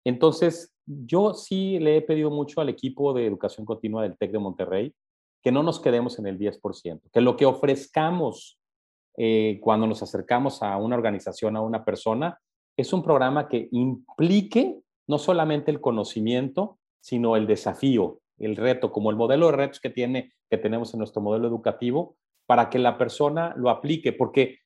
Entonces, 0.06 0.76
yo 0.86 1.34
sí 1.34 1.80
le 1.80 1.98
he 1.98 2.02
pedido 2.02 2.30
mucho 2.30 2.62
al 2.62 2.70
equipo 2.70 3.14
de 3.14 3.26
educación 3.26 3.66
continua 3.66 4.04
del 4.04 4.18
TEC 4.18 4.32
de 4.32 4.40
Monterrey 4.40 4.94
que 5.42 5.52
no 5.52 5.64
nos 5.64 5.80
quedemos 5.80 6.20
en 6.20 6.28
el 6.28 6.38
10%, 6.38 7.02
que 7.12 7.22
lo 7.22 7.36
que 7.38 7.46
ofrezcamos 7.46 8.58
cuando 9.60 9.86
nos 9.86 10.02
acercamos 10.02 10.64
a 10.64 10.78
una 10.78 10.96
organización, 10.96 11.58
a 11.58 11.62
una 11.62 11.84
persona, 11.84 12.40
es 12.78 12.94
un 12.94 13.04
programa 13.04 13.50
que 13.50 13.68
implique 13.74 14.80
no 15.08 15.18
solamente 15.18 15.72
el 15.72 15.82
conocimiento, 15.82 16.80
sino 17.02 17.36
el 17.36 17.46
desafío, 17.46 18.22
el 18.40 18.56
reto, 18.56 18.92
como 18.92 19.10
el 19.10 19.16
modelo 19.16 19.48
de 19.48 19.58
retos 19.58 19.80
que, 19.80 19.90
tiene, 19.90 20.34
que 20.50 20.58
tenemos 20.58 20.94
en 20.94 21.00
nuestro 21.00 21.22
modelo 21.22 21.48
educativo, 21.48 22.16
para 22.46 22.70
que 22.70 22.80
la 22.80 22.98
persona 22.98 23.54
lo 23.56 23.70
aplique, 23.70 24.14
porque 24.14 24.60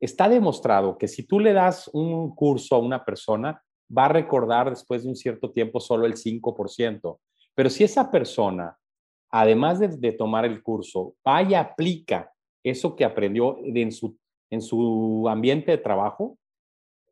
está 0.00 0.28
demostrado 0.28 0.98
que 0.98 1.08
si 1.08 1.26
tú 1.26 1.40
le 1.40 1.52
das 1.52 1.90
un 1.92 2.34
curso 2.34 2.76
a 2.76 2.78
una 2.78 3.04
persona, 3.04 3.62
va 3.96 4.06
a 4.06 4.08
recordar 4.08 4.70
después 4.70 5.02
de 5.02 5.08
un 5.08 5.16
cierto 5.16 5.50
tiempo 5.50 5.80
solo 5.80 6.06
el 6.06 6.14
5%. 6.14 7.18
Pero 7.54 7.70
si 7.70 7.84
esa 7.84 8.10
persona, 8.10 8.76
además 9.30 9.78
de, 9.78 10.12
tomar 10.12 10.44
el 10.44 10.62
curso, 10.62 11.14
vaya, 11.24 11.60
aplica 11.60 12.32
eso 12.62 12.96
que 12.96 13.04
aprendió 13.04 13.58
en 13.62 13.92
su, 13.92 14.16
en 14.50 14.62
su 14.62 15.26
ambiente 15.28 15.70
de 15.72 15.78
trabajo, 15.78 16.38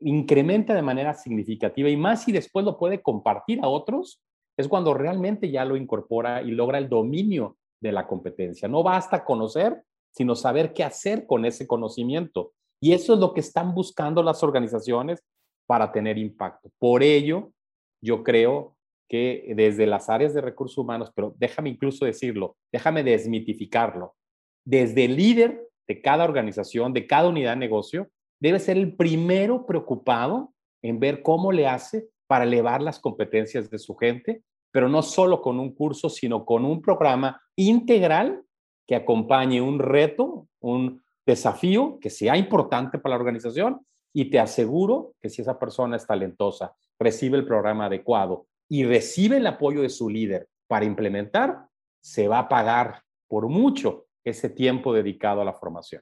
incrementa 0.01 0.75
de 0.75 0.83
manera 0.83 1.15
significativa 1.15 1.89
y 1.89 1.97
más 1.97 2.25
si 2.25 2.33
después 2.33 2.65
lo 2.65 2.79
puede 2.79 3.03
compartir 3.03 3.61
a 3.63 3.69
otros, 3.69 4.21
es 4.57 4.69
cuando 4.69 4.95
realmente 4.95 5.51
ya 5.51 5.65
lo 5.65 5.77
incorpora 5.77 6.43
y 6.43 6.51
logra 6.51 6.79
el 6.79 6.89
dominio 6.89 7.57
de 7.81 7.93
la 7.93 8.07
competencia. 8.07 8.69
No 8.69 8.83
basta 8.83 9.25
conocer, 9.25 9.83
sino 10.15 10.35
saber 10.35 10.73
qué 10.73 10.85
hacer 10.85 11.27
con 11.27 11.45
ese 11.45 11.67
conocimiento. 11.67 12.53
Y 12.81 12.93
eso 12.93 13.15
es 13.15 13.21
lo 13.21 13.33
que 13.33 13.41
están 13.41 13.75
buscando 13.75 14.23
las 14.23 14.43
organizaciones 14.43 15.23
para 15.67 15.91
tener 15.93 16.19
impacto. 16.19 16.71
Por 16.79 17.03
ello, 17.03 17.53
yo 18.03 18.23
creo 18.23 18.77
que 19.09 19.53
desde 19.57 19.87
las 19.87 20.09
áreas 20.09 20.35
de 20.35 20.41
recursos 20.41 20.79
humanos, 20.79 21.13
pero 21.15 21.35
déjame 21.39 21.71
incluso 21.71 22.05
decirlo, 22.05 22.57
déjame 22.73 23.05
desmitificarlo, 23.05 24.15
desde 24.65 25.05
el 25.05 25.17
líder 25.17 25.69
de 25.87 26.01
cada 26.01 26.25
organización, 26.25 26.93
de 26.93 27.07
cada 27.07 27.29
unidad 27.29 27.53
de 27.53 27.57
negocio, 27.57 28.09
debe 28.41 28.59
ser 28.59 28.77
el 28.77 28.97
primero 28.97 29.67
preocupado 29.67 30.53
en 30.83 30.99
ver 30.99 31.23
cómo 31.23 31.53
le 31.53 31.67
hace 31.67 32.09
para 32.33 32.45
elevar 32.45 32.81
las 32.81 32.99
competencias 32.99 33.69
de 33.69 33.79
su 33.79 33.95
gente, 33.95 34.43
pero 34.71 34.89
no 34.89 35.03
solo 35.03 35.43
con 35.43 35.61
un 35.61 35.75
curso, 35.75 36.09
sino 36.09 36.47
con 36.47 36.65
un 36.65 36.81
programa 36.81 37.39
integral 37.57 38.43
que 38.87 38.95
acompañe 38.95 39.61
un 39.61 39.79
reto, 39.79 40.49
un 40.61 41.03
desafío 41.27 41.99
que 42.01 42.09
sea 42.09 42.39
importante 42.39 42.99
para 42.99 43.17
la 43.17 43.21
organización 43.21 43.85
y 44.15 44.31
te 44.31 44.41
aseguro 44.41 45.13
que 45.21 45.29
si 45.29 45.43
esa 45.43 45.59
persona 45.59 45.97
es 45.97 46.07
talentosa, 46.07 46.75
recibe 46.99 47.37
el 47.37 47.45
programa 47.45 47.85
adecuado 47.85 48.47
y 48.67 48.85
recibe 48.85 49.37
el 49.37 49.47
apoyo 49.47 49.83
de 49.83 49.91
su 49.91 50.09
líder 50.09 50.49
para 50.67 50.87
implementar, 50.87 51.67
se 52.01 52.29
va 52.29 52.39
a 52.39 52.49
pagar 52.49 53.03
por 53.29 53.47
mucho 53.51 54.07
ese 54.25 54.49
tiempo 54.49 54.95
dedicado 54.95 55.43
a 55.43 55.45
la 55.45 55.53
formación. 55.53 56.01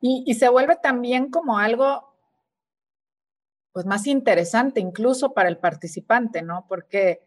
Y 0.00 0.32
se 0.34 0.48
vuelve 0.48 0.76
también 0.80 1.32
como 1.32 1.58
algo 1.58 2.08
pues 3.78 3.86
más 3.86 4.08
interesante 4.08 4.80
incluso 4.80 5.34
para 5.34 5.48
el 5.48 5.56
participante, 5.56 6.42
¿no? 6.42 6.66
Porque 6.68 7.22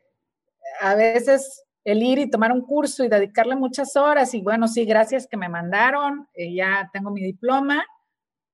a 0.82 0.96
veces 0.96 1.64
el 1.86 2.04
ir 2.04 2.20
y 2.20 2.30
tomar 2.30 2.52
un 2.52 2.60
curso 2.60 3.06
y 3.06 3.08
dedicarle 3.08 3.56
muchas 3.56 3.96
horas 3.96 4.34
y 4.34 4.42
bueno, 4.42 4.68
sí, 4.68 4.84
gracias 4.84 5.28
que 5.28 5.38
me 5.38 5.48
mandaron, 5.48 6.28
eh, 6.34 6.54
ya 6.54 6.90
tengo 6.92 7.10
mi 7.10 7.24
diploma, 7.24 7.86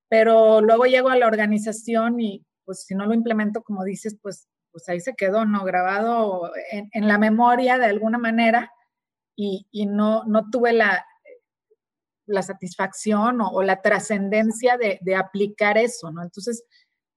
pero 0.09 0.61
luego 0.61 0.85
llego 0.85 1.09
a 1.09 1.15
la 1.15 1.25
organización 1.25 2.19
y 2.19 2.45
pues 2.65 2.83
si 2.83 2.93
no 2.93 3.07
lo 3.07 3.15
implemento 3.15 3.63
como 3.63 3.83
dices, 3.83 4.15
pues, 4.21 4.47
pues 4.71 4.87
ahí 4.89 4.99
se 4.99 5.15
quedó, 5.15 5.45
¿no? 5.45 5.63
Grabado 5.63 6.51
en, 6.71 7.07
la 7.07 7.17
memoria 7.17 7.79
de 7.79 7.87
alguna 7.87 8.19
manera 8.19 8.71
y, 9.35 9.65
no, 9.87 10.23
no 10.25 10.51
tuve 10.51 10.71
la, 10.71 11.03
la 12.27 12.43
satisfacción 12.43 13.39
o, 13.41 13.63
la 13.63 13.81
trascendencia 13.81 14.77
de, 14.77 14.99
de, 15.01 15.15
aplicar 15.15 15.79
eso, 15.79 16.11
¿no? 16.11 16.21
Entonces, 16.21 16.63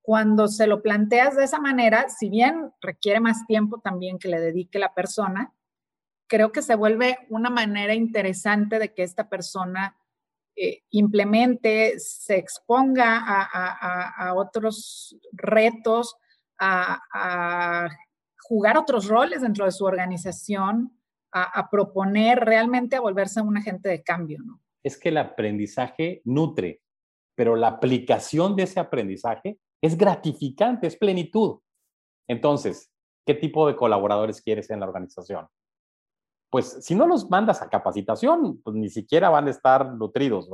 cuando 0.02 0.48
se 0.48 0.66
lo 0.66 0.82
planteas 0.82 1.36
de 1.36 1.44
esa 1.44 1.60
manera, 1.60 2.08
si 2.08 2.30
bien 2.30 2.72
requiere 2.80 3.20
más 3.20 3.46
tiempo 3.46 3.80
también 3.80 4.18
que 4.18 4.28
le 4.28 4.40
dedique 4.40 4.78
la 4.78 4.94
persona, 4.94 5.52
creo 6.26 6.52
que 6.52 6.62
se 6.62 6.74
vuelve 6.74 7.18
una 7.28 7.50
manera 7.50 7.94
interesante 7.94 8.78
de 8.78 8.94
que 8.94 9.02
esta 9.02 9.28
persona 9.28 9.96
eh, 10.56 10.82
implemente, 10.90 11.98
se 11.98 12.36
exponga 12.36 13.24
a, 13.24 14.34
otros 14.34 15.16
retos, 15.32 16.16
a, 16.58 17.88
jugar 18.42 18.76
otros 18.76 19.08
roles 19.08 19.42
dentro 19.42 19.64
de 19.64 19.70
su 19.70 19.84
organización, 19.84 20.98
a, 21.32 21.70
proponer 21.70 22.40
realmente 22.40 22.96
a 22.96 23.00
volverse 23.00 23.40
un 23.40 23.56
agente 23.56 23.88
de 23.88 24.02
cambio, 24.02 24.40
¿no? 24.44 24.60
Es 24.82 24.98
que 24.98 25.10
el 25.10 25.18
aprendizaje 25.18 26.20
nutre, 26.24 26.82
pero 27.34 27.56
la 27.56 27.68
aplicación 27.68 28.56
de 28.56 28.64
ese 28.64 28.80
aprendizaje 28.80 29.58
es 29.82 29.96
gratificante, 29.96 30.86
es 30.86 30.96
plenitud. 30.96 31.60
Entonces, 32.28 32.92
¿qué 33.26 33.34
tipo 33.34 33.66
de 33.66 33.76
colaboradores 33.76 34.40
quieres 34.42 34.70
en 34.70 34.80
la 34.80 34.86
organización? 34.86 35.46
Pues 36.50 36.84
si 36.84 36.94
no 36.94 37.06
los 37.06 37.30
mandas 37.30 37.62
a 37.62 37.68
capacitación, 37.68 38.60
pues 38.62 38.76
ni 38.76 38.88
siquiera 38.88 39.30
van 39.30 39.46
a 39.46 39.50
estar 39.50 39.94
nutridos. 39.94 40.48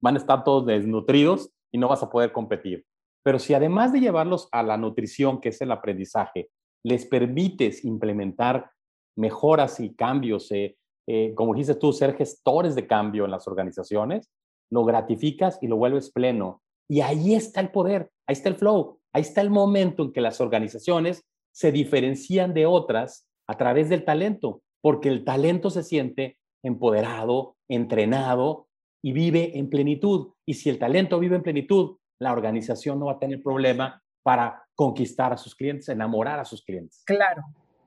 Van 0.00 0.14
a 0.14 0.18
estar 0.18 0.44
todos 0.44 0.66
desnutridos 0.66 1.50
y 1.72 1.78
no 1.78 1.88
vas 1.88 2.02
a 2.02 2.10
poder 2.10 2.32
competir. 2.32 2.84
Pero 3.24 3.38
si 3.38 3.54
además 3.54 3.92
de 3.92 4.00
llevarlos 4.00 4.48
a 4.52 4.62
la 4.62 4.76
nutrición, 4.76 5.40
que 5.40 5.48
es 5.48 5.60
el 5.60 5.72
aprendizaje, 5.72 6.50
les 6.84 7.06
permites 7.06 7.84
implementar 7.84 8.70
mejoras 9.16 9.80
y 9.80 9.94
cambios, 9.94 10.50
eh, 10.52 10.76
eh, 11.06 11.34
como 11.34 11.54
dijiste 11.54 11.74
tú, 11.74 11.92
ser 11.92 12.14
gestores 12.14 12.74
de 12.74 12.86
cambio 12.86 13.24
en 13.24 13.30
las 13.32 13.48
organizaciones, 13.48 14.30
lo 14.70 14.84
gratificas 14.84 15.58
y 15.62 15.66
lo 15.66 15.76
vuelves 15.76 16.10
pleno 16.12 16.62
y 16.88 17.02
ahí 17.02 17.34
está 17.34 17.60
el 17.60 17.70
poder, 17.70 18.10
ahí 18.26 18.32
está 18.32 18.48
el 18.48 18.56
flow, 18.56 19.00
ahí 19.12 19.22
está 19.22 19.40
el 19.40 19.50
momento 19.50 20.04
en 20.04 20.12
que 20.12 20.20
las 20.20 20.40
organizaciones 20.40 21.22
se 21.52 21.70
diferencian 21.70 22.54
de 22.54 22.66
otras 22.66 23.26
a 23.46 23.56
través 23.56 23.88
del 23.88 24.04
talento, 24.04 24.62
porque 24.80 25.08
el 25.08 25.24
talento 25.24 25.70
se 25.70 25.82
siente 25.82 26.38
empoderado, 26.62 27.56
entrenado 27.68 28.68
y 29.02 29.12
vive 29.12 29.58
en 29.58 29.68
plenitud. 29.68 30.32
Y 30.46 30.54
si 30.54 30.70
el 30.70 30.78
talento 30.78 31.18
vive 31.18 31.36
en 31.36 31.42
plenitud, 31.42 31.96
la 32.20 32.32
organización 32.32 32.98
no 32.98 33.06
va 33.06 33.12
a 33.12 33.18
tener 33.18 33.42
problema 33.42 34.02
para 34.22 34.64
conquistar 34.74 35.32
a 35.32 35.36
sus 35.36 35.54
clientes, 35.54 35.88
enamorar 35.88 36.38
a 36.38 36.44
sus 36.44 36.62
clientes. 36.62 37.02
Claro, 37.06 37.42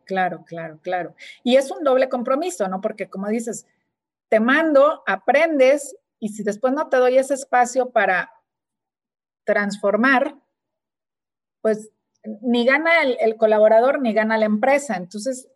claro, 0.05 0.43
claro, 0.45 0.79
claro. 0.81 1.15
Y 1.43 1.55
es 1.55 1.71
un 1.71 1.83
doble 1.83 2.09
compromiso, 2.09 2.67
¿no? 2.67 2.81
Porque 2.81 3.09
como 3.09 3.27
dices, 3.27 3.65
te 4.29 4.39
mando, 4.39 5.03
aprendes 5.05 5.95
y 6.19 6.29
si 6.29 6.43
después 6.43 6.73
no 6.73 6.87
te 6.89 6.97
doy 6.97 7.17
ese 7.17 7.33
espacio 7.33 7.91
para 7.91 8.31
transformar, 9.45 10.35
pues 11.61 11.91
ni 12.41 12.65
gana 12.65 13.01
el, 13.01 13.35
colaborador 13.37 14.01
ni 14.01 14.13
gana 14.13 14.37
la 14.37 14.45
empresa. 14.45 14.95
Entonces, 14.95 15.47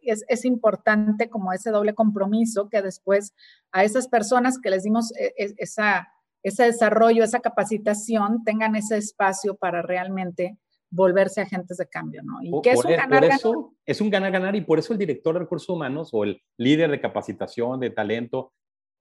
es, 0.00 0.44
importante 0.44 1.30
como 1.30 1.52
ese 1.52 1.70
doble 1.70 1.94
compromiso 1.94 2.68
que 2.68 2.82
después 2.82 3.34
a 3.72 3.84
esas 3.84 4.08
personas 4.08 4.58
que 4.58 4.70
les 4.70 4.82
dimos 4.82 5.16
e, 5.16 5.34
e, 5.36 5.54
esa, 5.56 6.08
ese 6.42 6.64
desarrollo, 6.64 7.24
esa 7.24 7.40
capacitación, 7.40 8.44
tengan 8.44 8.76
ese 8.76 8.98
espacio 8.98 9.56
para 9.56 9.82
realmente 9.82 10.58
volverse 10.90 11.40
agentes 11.40 11.78
de 11.78 11.88
cambio, 11.88 12.22
¿no? 12.22 12.38
Y 12.42 12.52
que 12.62 12.72
es 12.72 12.84
un 12.84 12.92
ganar, 12.92 13.24
eso, 13.24 13.74
Es 13.84 14.00
un 14.00 14.10
ganar-ganar 14.10 14.54
y 14.54 14.60
por 14.60 14.78
eso 14.78 14.92
el 14.92 14.98
director 14.98 15.34
de 15.34 15.40
recursos 15.40 15.68
humanos 15.68 16.10
o 16.12 16.22
el 16.22 16.40
líder 16.56 16.90
de 16.90 17.00
capacitación, 17.00 17.80
de 17.80 17.90
talento, 17.90 18.52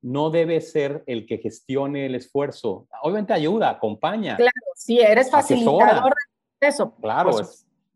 no 0.03 0.29
debe 0.29 0.61
ser 0.61 1.03
el 1.07 1.25
que 1.25 1.39
gestione 1.39 2.05
el 2.05 2.15
esfuerzo. 2.15 2.87
Obviamente 3.01 3.33
ayuda, 3.33 3.71
acompaña. 3.71 4.35
Claro, 4.35 4.51
sí, 4.75 4.99
eres 4.99 5.31
facilitador 5.31 6.13
de 6.61 6.67
eso. 6.67 6.95
Claro, 7.01 7.31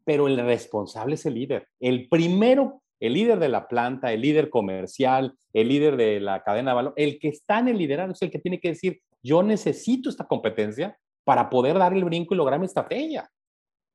pero 0.03 0.27
el 0.27 0.37
responsable 0.37 1.15
es 1.15 1.25
el 1.25 1.35
líder. 1.35 1.67
El 1.79 2.09
primero 2.09 2.81
el 2.99 3.13
líder 3.13 3.39
de 3.39 3.49
la 3.49 3.67
planta, 3.67 4.11
el 4.11 4.21
líder 4.21 4.49
comercial, 4.49 5.37
el 5.53 5.67
líder 5.67 5.97
de 5.97 6.19
la 6.19 6.43
cadena 6.43 6.71
de 6.71 6.75
valor, 6.75 6.93
el 6.95 7.19
que 7.19 7.29
está 7.29 7.59
en 7.59 7.67
el 7.67 7.77
liderazgo 7.77 8.13
es 8.13 8.21
el 8.21 8.31
que 8.31 8.39
tiene 8.39 8.59
que 8.59 8.69
decir, 8.69 9.01
yo 9.21 9.43
necesito 9.43 10.09
esta 10.09 10.25
competencia 10.25 10.97
para 11.23 11.49
poder 11.49 11.77
dar 11.77 11.93
el 11.93 12.05
brinco 12.05 12.33
y 12.33 12.37
lograr 12.37 12.59
mi 12.59 12.65
estrategia. 12.65 13.29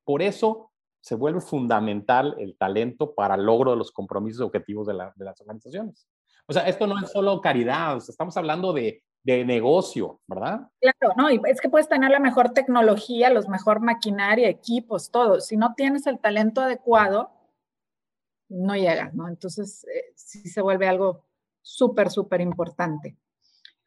Por 0.04 0.22
eso 0.22 0.70
se 1.00 1.14
vuelve 1.14 1.40
fundamental 1.40 2.36
el 2.38 2.56
talento 2.56 3.14
para 3.14 3.34
el 3.34 3.44
logro 3.44 3.72
de 3.72 3.76
los 3.76 3.90
compromisos 3.90 4.40
y 4.40 4.44
objetivos 4.44 4.86
de, 4.86 4.94
las 4.94 5.40
organizaciones. 5.40 6.06
O 6.48 6.52
sea, 6.52 6.66
esto 6.68 6.86
no 6.86 6.98
es 6.98 7.10
solo 7.10 7.40
caridad, 7.40 7.96
estamos 7.96 8.36
hablando 8.36 8.72
de, 8.72 9.02
de, 9.22 9.44
negocio, 9.44 10.20
¿verdad? 10.26 10.68
Claro, 10.80 11.14
no, 11.16 11.30
y 11.30 11.40
es 11.46 11.60
que 11.60 11.68
puedes 11.68 11.88
tener 11.88 12.10
la 12.10 12.18
mejor 12.18 12.50
tecnología, 12.50 13.30
los 13.30 13.48
mejor 13.48 13.80
maquinaria, 13.80 14.48
equipos, 14.48 15.10
todo. 15.10 15.40
Si 15.40 15.56
no 15.56 15.74
tienes 15.74 16.06
el 16.06 16.18
talento 16.18 16.60
adecuado, 16.60 17.30
no 18.48 18.74
llega, 18.74 19.10
¿no? 19.14 19.28
Entonces, 19.28 19.84
eh, 19.84 20.12
sí 20.14 20.48
se 20.48 20.60
vuelve 20.60 20.88
algo 20.88 21.24
súper, 21.62 22.10
súper 22.10 22.40
importante. 22.40 23.16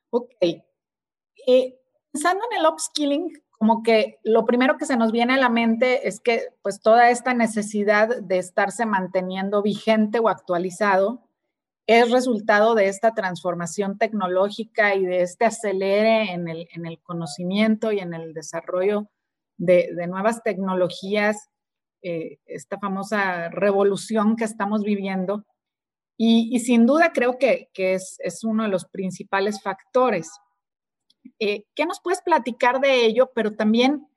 Ok. 0.10 0.32
Eh, 0.42 1.80
pensando 2.12 2.46
en 2.50 2.60
el 2.60 2.66
upskilling, 2.66 3.44
como 3.58 3.84
que 3.84 4.20
lo 4.24 4.46
primero 4.46 4.78
que 4.78 4.86
se 4.86 4.98
nos 4.98 5.12
viene 5.12 5.34
a 5.34 5.38
la 5.38 5.50
mente 5.50 6.08
es 6.08 6.20
que 6.20 6.50
pues 6.62 6.82
toda 6.82 7.10
esta 7.10 7.34
necesidad 7.34 8.22
de 8.22 8.38
estarse 8.38 8.86
manteniendo 8.86 9.62
vigente 9.62 10.20
o 10.20 10.30
actualizado 10.30 11.25
es 11.88 12.12
resultado 12.12 12.76
de 12.76 12.88
esta 12.88 13.14
transformación 13.14 13.98
tecnológica 13.98 14.96
y 14.96 15.06
de 15.06 15.22
este 15.22 15.46
acelere 15.46 16.32
en 16.32 16.48
el, 16.48 16.68
en 16.74 16.86
el 16.86 17.00
conocimiento 17.00 17.92
y 17.92 18.00
en 18.00 18.14
el 18.14 18.34
desarrollo 18.34 19.10
de, 19.58 19.90
de 19.96 20.08
nuevas 20.08 20.42
tecnologías 20.44 21.50
eh, 22.08 22.38
esta 22.46 22.78
famosa 22.78 23.50
revolución 23.50 24.36
que 24.36 24.44
estamos 24.44 24.84
viviendo. 24.84 25.44
Y, 26.16 26.60
sin 26.60 26.86
duda 26.86 27.12
creo 27.12 27.40
que, 27.40 27.72
es, 27.74 28.44
uno 28.44 28.62
de 28.62 28.70
los 28.70 28.86
principales 28.86 29.60
factores. 29.60 30.30
Eh, 31.40 31.66
¿Qué 31.74 31.88
nos 31.88 32.00
puedes 32.00 32.22
platicar 32.22 32.80
de 32.80 33.08
ello? 33.08 33.32
Pero 33.34 33.56
también, 33.56 34.08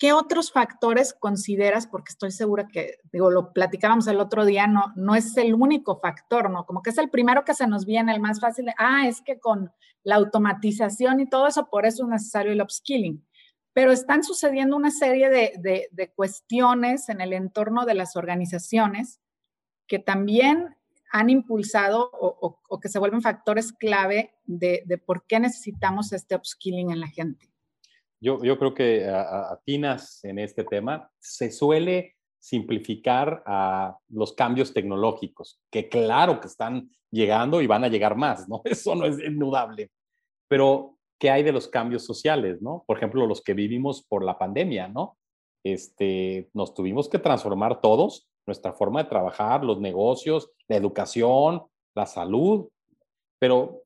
¿qué 0.00 0.12
otros 0.12 0.50
factores 0.50 1.14
consideras? 1.14 1.86
Porque 1.86 2.10
estoy 2.10 2.32
segura 2.32 2.66
que, 2.66 2.96
digo, 3.12 3.30
lo 3.30 3.52
platicábamos 3.52 4.08
el 4.08 4.18
otro 4.18 4.44
día, 4.44 4.66
no, 4.66 4.92
no 4.96 5.14
es 5.14 5.36
el 5.36 5.54
único 5.54 6.00
factor, 6.00 6.50
¿no? 6.50 6.66
Como 6.66 6.82
que 6.82 6.90
es 6.90 6.98
el 6.98 7.10
primero 7.10 7.44
que 7.44 7.54
se 7.54 7.68
nos 7.68 7.86
viene, 7.86 8.12
el 8.12 8.20
más 8.20 8.40
fácil. 8.40 8.66
ah, 8.78 9.06
es 9.06 9.20
que 9.20 9.38
con 9.38 9.70
la 10.02 10.16
automatización 10.16 11.20
y 11.20 11.28
todo 11.28 11.46
eso, 11.46 11.68
por 11.70 11.86
eso 11.86 12.02
es 12.02 12.08
necesario 12.08 12.50
el 12.50 12.62
upskilling 12.62 13.24
pero 13.72 13.92
están 13.92 14.24
sucediendo 14.24 14.76
una 14.76 14.90
serie 14.90 15.30
de, 15.30 16.12
cuestiones 16.14 17.08
en 17.08 17.20
el 17.20 17.32
entorno 17.32 17.86
de 17.86 17.94
las 17.94 18.16
organizaciones 18.16 19.20
que 19.86 19.98
también 19.98 20.76
han 21.12 21.30
impulsado 21.30 22.10
o, 22.12 22.80
que 22.80 22.88
se 22.88 22.98
vuelven 22.98 23.22
factores 23.22 23.72
clave 23.72 24.34
de, 24.44 25.02
por 25.04 25.26
qué 25.26 25.40
necesitamos 25.40 26.12
este 26.12 26.36
upskilling 26.36 26.90
en 26.90 27.00
la 27.00 27.08
gente. 27.08 27.48
Yo, 28.20 28.42
yo 28.42 28.58
creo 28.58 28.74
que 28.74 29.06
atinas 29.06 30.22
en 30.24 30.38
este 30.38 30.64
tema. 30.64 31.10
Se 31.18 31.50
suele 31.50 32.16
simplificar 32.38 33.42
a 33.46 33.96
los 34.08 34.32
cambios 34.32 34.72
tecnológicos, 34.72 35.60
que 35.70 35.88
claro 35.88 36.40
que 36.40 36.48
están 36.48 36.90
llegando 37.10 37.60
y 37.60 37.66
van 37.66 37.84
a 37.84 37.88
llegar 37.88 38.16
más, 38.16 38.48
¿no? 38.48 38.62
Eso 38.64 38.94
no 38.94 39.04
es 39.04 39.18
indudable. 39.18 39.90
Pero 40.48 40.96
qué 41.18 41.30
hay 41.30 41.42
de 41.42 41.52
los 41.52 41.68
cambios 41.68 42.04
sociales, 42.04 42.62
¿no? 42.62 42.82
Por 42.86 42.96
ejemplo, 42.96 43.26
los 43.26 43.42
que 43.42 43.54
vivimos 43.54 44.02
por 44.02 44.24
la 44.24 44.38
pandemia, 44.38 44.88
¿no? 44.88 45.18
Este, 45.62 46.48
nos 46.54 46.72
tuvimos 46.74 47.08
que 47.08 47.18
transformar 47.18 47.80
todos, 47.82 48.26
nuestra 48.46 48.72
forma 48.72 49.02
de 49.02 49.10
trabajar, 49.10 49.62
los 49.62 49.78
negocios, 49.78 50.50
la 50.66 50.76
educación, 50.76 51.62
la 51.94 52.06
salud, 52.06 52.68
pero 53.38 53.82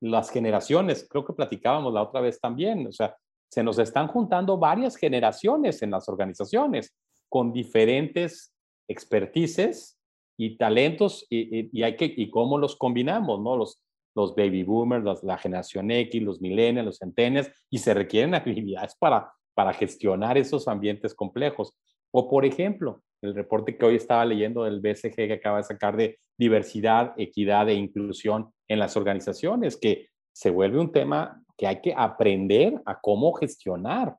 las 0.00 0.30
generaciones, 0.30 1.06
creo 1.08 1.24
que 1.24 1.32
platicábamos 1.32 1.94
la 1.94 2.02
otra 2.02 2.20
vez 2.20 2.38
también, 2.38 2.86
o 2.86 2.92
sea, 2.92 3.16
se 3.54 3.62
nos 3.62 3.78
están 3.78 4.08
juntando 4.08 4.58
varias 4.58 4.96
generaciones 4.96 5.80
en 5.82 5.92
las 5.92 6.08
organizaciones 6.08 6.92
con 7.28 7.52
diferentes 7.52 8.52
expertices 8.88 9.96
y 10.36 10.56
talentos 10.56 11.24
y, 11.30 11.80
hay 11.84 11.94
que, 11.94 12.12
y 12.16 12.30
cómo 12.30 12.58
los 12.58 12.74
combinamos, 12.74 13.40
¿no? 13.40 13.56
Los, 13.56 13.80
los 14.16 14.34
baby 14.34 14.64
boomers, 14.64 15.22
la 15.22 15.38
generación 15.38 15.92
X, 15.92 16.20
los 16.20 16.40
millennials, 16.40 16.84
los 16.84 16.98
centennials, 16.98 17.48
y 17.70 17.78
se 17.78 17.94
requieren 17.94 18.34
habilidades 18.34 18.96
para, 18.96 19.32
para 19.54 19.72
gestionar 19.72 20.36
esos 20.36 20.66
ambientes 20.66 21.14
complejos. 21.14 21.78
O, 22.10 22.28
por 22.28 22.44
ejemplo, 22.44 23.04
el 23.22 23.36
reporte 23.36 23.78
que 23.78 23.86
hoy 23.86 23.94
estaba 23.94 24.24
leyendo 24.24 24.64
del 24.64 24.80
BCG 24.80 25.14
que 25.14 25.32
acaba 25.34 25.58
de 25.58 25.64
sacar 25.64 25.96
de 25.96 26.18
diversidad, 26.36 27.14
equidad 27.18 27.68
e 27.68 27.74
inclusión 27.74 28.50
en 28.66 28.80
las 28.80 28.96
organizaciones, 28.96 29.76
que 29.76 30.08
se 30.32 30.50
vuelve 30.50 30.80
un 30.80 30.90
tema 30.90 31.43
que 31.56 31.66
hay 31.66 31.80
que 31.80 31.94
aprender 31.96 32.80
a 32.84 33.00
cómo 33.00 33.32
gestionar. 33.32 34.16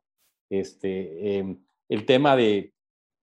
Este, 0.50 1.38
em, 1.38 1.60
el 1.89 2.06
tema 2.06 2.36
de 2.36 2.74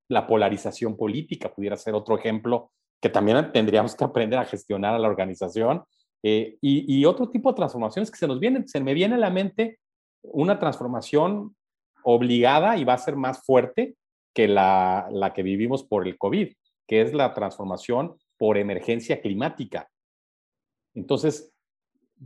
la 0.09 0.27
polarización 0.27 0.97
política 0.97 1.53
pudiera 1.53 1.77
ser 1.77 1.95
otro 1.95 2.17
ejemplo 2.19 2.71
que 3.01 3.09
también 3.09 3.51
tendríamos 3.53 3.97
que 3.97 4.05
aprender 4.05 4.39
a 4.39 4.45
gestionar 4.45 4.95
a 4.95 4.99
la 4.99 5.09
organización 5.09 5.85
eh, 6.23 6.57
y, 6.61 7.05
otro 7.05 7.29
tipo 7.31 7.51
de 7.51 7.57
transformaciones 7.57 8.11
que 8.11 8.17
se 8.17 8.29
nos 8.29 8.39
vienen, 8.39 8.69
se 8.69 8.81
me 8.81 8.95
viene 8.95 9.17
a 9.17 9.19
la 9.19 9.31
mente 9.31 9.81
una 10.23 10.61
transformación 10.61 11.57
obligada 12.05 12.77
y 12.77 12.85
va 12.85 12.93
a 12.93 12.99
ser 12.99 13.17
más 13.17 13.45
fuerte 13.45 13.97
que 14.33 14.47
la, 14.47 15.09
la 15.11 15.33
que 15.33 15.43
vivimos 15.43 15.83
por 15.83 16.07
el 16.07 16.17
COVID, 16.17 16.53
que 16.87 17.01
es 17.01 17.13
la 17.13 17.35
transformación 17.35 18.17
por 18.39 18.57
emergencia 18.57 19.21
climática. 19.21 19.89
Entonces, 20.95 21.52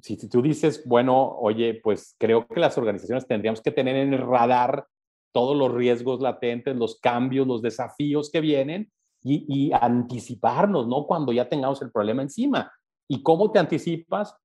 si, 0.03 0.29
tú 0.29 0.43
dices, 0.43 0.83
bueno, 0.87 1.37
oye, 1.39 1.81
pues 1.83 2.15
creo 2.19 2.47
que 2.47 2.61
las 2.61 2.77
organizaciones 2.79 3.27
tendríamos 3.27 3.61
que 3.61 3.71
tener 3.71 3.97
en 3.97 4.15
el 4.15 4.27
radar 4.27 4.87
todos 5.33 5.57
los 5.57 5.73
riesgos 5.73 6.21
latentes, 6.21 6.77
los 6.77 6.99
cambios, 7.01 7.47
los 7.47 7.63
desafíos 7.63 8.31
que 8.31 8.41
vienen 8.41 8.91
y, 9.23 9.45
y 9.49 9.73
anticiparnos, 9.73 10.87
¿no? 10.87 11.07
Cuando 11.07 11.33
ya 11.33 11.49
tengamos 11.49 11.83
el 11.83 11.91
problema 11.91 12.23
encima. 12.23 12.73
¿Y 13.09 13.23
cómo 13.23 13.51
te 13.53 13.59
anticipas? 13.59 14.37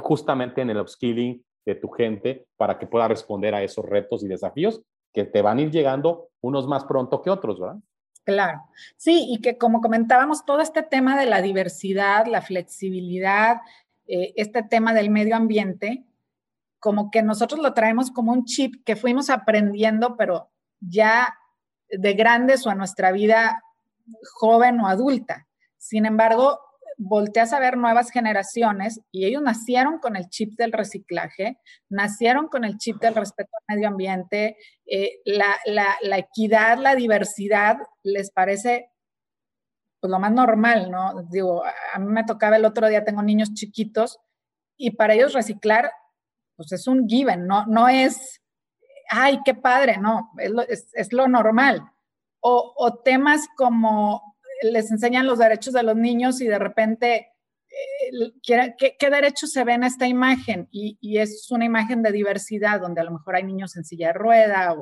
Justamente 0.00 0.62
en 0.62 0.70
el 0.70 0.80
upskilling 0.80 1.44
de 1.64 1.74
tu 1.74 1.88
gente 1.88 2.46
para 2.56 2.78
que 2.78 2.86
pueda 2.86 3.08
responder 3.08 3.54
a 3.54 3.62
esos 3.62 3.84
retos 3.84 4.22
y 4.22 4.28
desafíos 4.28 4.82
que 5.12 5.24
te 5.24 5.42
van 5.42 5.58
a 5.58 5.62
ir 5.62 5.70
llegando 5.70 6.28
unos 6.42 6.66
más 6.68 6.84
pronto 6.84 7.22
que 7.22 7.30
otros, 7.30 7.58
¿verdad? 7.58 7.78
Claro, 8.26 8.60
sí, 8.96 9.26
y 9.30 9.40
que 9.40 9.56
como 9.56 9.80
comentábamos, 9.80 10.44
todo 10.44 10.60
este 10.60 10.82
tema 10.82 11.18
de 11.18 11.26
la 11.26 11.42
diversidad, 11.42 12.26
la 12.26 12.42
flexibilidad, 12.42 13.58
eh, 14.06 14.32
este 14.36 14.62
tema 14.62 14.94
del 14.94 15.10
medio 15.10 15.36
ambiente, 15.36 16.04
como 16.78 17.10
que 17.10 17.22
nosotros 17.22 17.60
lo 17.60 17.74
traemos 17.74 18.10
como 18.10 18.32
un 18.32 18.44
chip 18.44 18.84
que 18.84 18.96
fuimos 18.96 19.30
aprendiendo, 19.30 20.16
pero 20.16 20.50
ya 20.80 21.36
de 21.88 22.14
grandes 22.14 22.66
o 22.66 22.70
a 22.70 22.74
nuestra 22.74 23.12
vida 23.12 23.62
joven 24.34 24.80
o 24.80 24.88
adulta. 24.88 25.46
Sin 25.78 26.06
embargo, 26.06 26.60
volteas 26.96 27.52
a 27.52 27.60
ver 27.60 27.76
nuevas 27.76 28.10
generaciones 28.10 29.00
y 29.12 29.26
ellos 29.26 29.42
nacieron 29.42 29.98
con 29.98 30.16
el 30.16 30.28
chip 30.28 30.54
del 30.56 30.72
reciclaje, 30.72 31.58
nacieron 31.88 32.48
con 32.48 32.64
el 32.64 32.78
chip 32.78 33.00
del 33.00 33.14
respeto 33.14 33.50
al 33.54 33.76
medio 33.76 33.88
ambiente, 33.88 34.56
eh, 34.86 35.20
la, 35.24 35.56
equidad, 36.16 36.78
la 36.78 36.94
diversidad 36.94 37.78
les 38.02 38.30
parece 38.30 38.90
pues, 40.06 40.10
lo 40.10 40.18
más 40.18 40.32
normal, 40.32 40.90
¿no? 40.90 41.22
Digo, 41.30 41.62
a 41.64 41.98
mí 41.98 42.06
me 42.06 42.24
tocaba 42.24 42.56
el 42.56 42.64
otro 42.64 42.88
día, 42.88 43.04
tengo 43.04 43.22
niños 43.22 43.54
chiquitos 43.54 44.18
y 44.76 44.92
para 44.92 45.14
ellos 45.14 45.32
reciclar, 45.32 45.90
pues 46.56 46.72
es 46.72 46.86
un 46.86 47.08
given, 47.08 47.46
no, 47.46 47.66
no 47.66 47.88
es, 47.88 48.40
ay, 49.10 49.40
qué 49.44 49.54
padre, 49.54 49.98
no, 49.98 50.30
es 50.38 51.12
lo, 51.12 51.28
normal. 51.28 51.82
o 52.40 53.00
temas 53.04 53.46
como 53.56 54.36
les 54.62 54.90
enseñan 54.90 55.26
los 55.26 55.38
derechos 55.38 55.74
de 55.74 55.82
los 55.82 55.96
niños 55.96 56.40
y 56.40 56.46
de 56.46 56.58
repente, 56.58 57.32
eh, 57.68 58.32
¿qué, 58.42 59.10
derechos 59.10 59.52
se 59.52 59.64
ve 59.64 59.74
en 59.74 59.84
esta 59.84 60.06
imagen? 60.06 60.68
Y, 60.70 61.18
es 61.18 61.50
una 61.50 61.64
imagen 61.64 62.02
de 62.02 62.12
diversidad 62.12 62.80
donde 62.80 63.00
a 63.00 63.04
lo 63.04 63.12
mejor 63.12 63.36
hay 63.36 63.44
niños 63.44 63.76
en 63.76 63.84
silla 63.84 64.08
de 64.08 64.12
rueda 64.14 64.74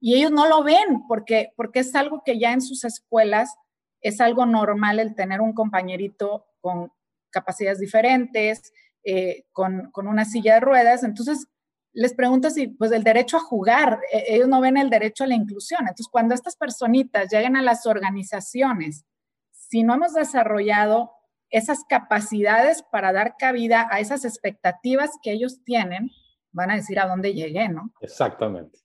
y 0.00 0.16
ellos 0.16 0.30
no 0.30 0.48
lo 0.48 0.62
ven 0.62 1.06
porque, 1.08 1.52
porque 1.56 1.80
es 1.80 1.94
algo 1.94 2.22
que 2.24 2.38
ya 2.38 2.52
en 2.52 2.62
sus 2.62 2.84
escuelas 2.84 3.54
es 4.00 4.20
algo 4.20 4.46
normal 4.46 4.98
el 4.98 5.14
tener 5.14 5.40
un 5.40 5.52
compañerito 5.52 6.46
con 6.60 6.92
capacidades 7.30 7.78
diferentes, 7.78 8.72
eh, 9.04 9.44
con, 9.52 9.90
con, 9.92 10.08
una 10.08 10.24
silla 10.24 10.54
de 10.54 10.60
ruedas. 10.60 11.04
Entonces, 11.04 11.46
les 11.92 12.14
pregunto 12.14 12.50
si, 12.50 12.68
pues, 12.68 12.92
el 12.92 13.04
derecho 13.04 13.36
a 13.36 13.40
jugar, 13.40 14.00
e, 14.12 14.34
ellos 14.34 14.48
no 14.48 14.60
ven 14.60 14.76
el 14.76 14.90
derecho 14.90 15.24
a 15.24 15.26
la 15.26 15.34
inclusión. 15.34 15.80
Entonces, 15.82 16.08
cuando 16.10 16.34
estas 16.34 16.56
personitas 16.56 17.28
llegan 17.30 17.56
a 17.56 17.62
las 17.62 17.86
organizaciones, 17.86 19.04
si 19.50 19.82
no 19.82 19.94
hemos 19.94 20.14
desarrollado 20.14 21.12
esas 21.50 21.84
capacidades 21.88 22.82
para 22.90 23.12
dar 23.12 23.36
cabida 23.38 23.88
a 23.90 24.00
esas 24.00 24.24
expectativas 24.24 25.10
que 25.22 25.32
ellos 25.32 25.62
tienen, 25.64 26.10
van 26.52 26.70
a 26.70 26.76
decir 26.76 26.98
a 27.00 27.06
dónde 27.06 27.34
llegué, 27.34 27.68
¿no? 27.68 27.92
Exactamente. 28.00 28.78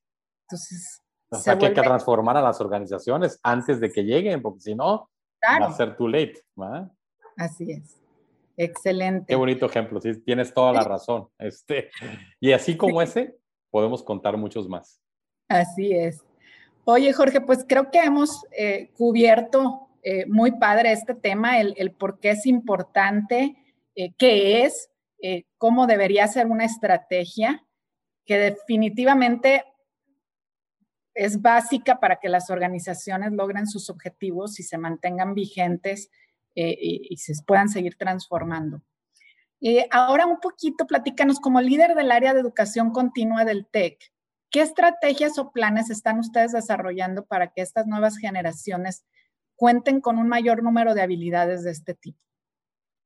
Entonces, 0.43 1.01
o 1.29 1.35
sea, 1.37 1.57
que 1.57 1.67
hay 1.67 1.73
que 1.73 1.81
transformar 1.81 2.37
a 2.37 2.41
las 2.41 2.61
organizaciones 2.61 3.39
antes 3.43 3.79
de 3.79 3.91
que 3.91 4.03
lleguen, 4.03 4.41
porque 4.41 4.61
si 4.61 4.75
no, 4.75 5.09
va 5.43 5.65
a 5.65 5.71
ser 5.73 5.95
too 5.95 6.07
late. 6.07 6.41
Así 7.37 7.71
es. 7.71 8.01
Excelente. 8.57 9.25
Qué 9.27 9.35
bonito 9.35 9.65
ejemplo, 9.65 9.99
sí, 9.99 10.21
tienes 10.21 10.53
toda 10.53 10.71
la 10.71 10.83
razón. 10.83 11.27
Este, 11.37 11.89
y 12.39 12.51
así 12.53 12.77
como 12.77 13.01
ese, 13.01 13.37
podemos 13.69 14.03
contar 14.03 14.37
muchos 14.37 14.69
más. 14.69 15.01
Así 15.49 15.91
es. 15.91 16.23
Oye, 16.85 17.11
Jorge, 17.13 17.41
pues 17.41 17.65
creo 17.67 17.91
que 17.91 17.99
hemos 17.99 18.45
eh, 18.51 18.91
cubierto 18.95 19.89
eh, 20.03 20.25
muy 20.27 20.51
padre 20.51 20.91
este 20.91 21.15
tema, 21.15 21.59
el, 21.59 21.91
por 21.91 22.19
qué 22.19 22.31
es 22.31 22.45
importante, 22.45 23.57
eh, 23.95 24.13
qué 24.17 24.63
es, 24.63 24.89
cómo 25.57 25.87
debería 25.87 26.27
ser 26.27 26.45
una 26.45 26.65
estrategia, 26.65 27.65
que 28.25 28.37
definitivamente 28.37 29.63
es 31.15 31.41
básica 31.41 31.99
para 31.99 32.17
que 32.17 32.29
las 32.29 32.49
organizaciones 32.49 33.31
logren 33.31 33.67
sus 33.67 33.89
objetivos 33.89 34.59
y 34.59 34.63
se 34.63 34.77
mantengan 34.77 35.33
vigentes 35.33 36.11
y, 36.53 37.07
y, 37.09 37.17
se 37.17 37.33
puedan 37.45 37.67
seguir 37.67 37.97
transformando. 37.97 38.81
ahora 39.91 40.25
un 40.25 40.39
poquito, 40.39 40.87
platícanos 40.87 41.39
como 41.39 41.59
líder 41.59 41.95
del 41.95 42.11
área 42.11 42.33
de 42.33 42.39
educación 42.39 42.91
continua 42.91 43.43
del 43.43 43.65
TEC. 43.65 43.97
¿Qué 44.51 44.61
estrategias 44.61 45.37
o 45.37 45.51
planes 45.51 45.89
están 45.89 46.19
ustedes 46.19 46.53
desarrollando 46.53 47.25
para 47.25 47.51
que 47.51 47.61
estas 47.61 47.87
nuevas 47.87 48.17
generaciones 48.17 49.05
cuenten 49.55 50.01
con 50.01 50.17
un 50.17 50.27
mayor 50.27 50.63
número 50.63 50.93
de 50.93 51.01
habilidades 51.01 51.63
de 51.63 51.71
este 51.71 51.93
tipo? 51.93 52.19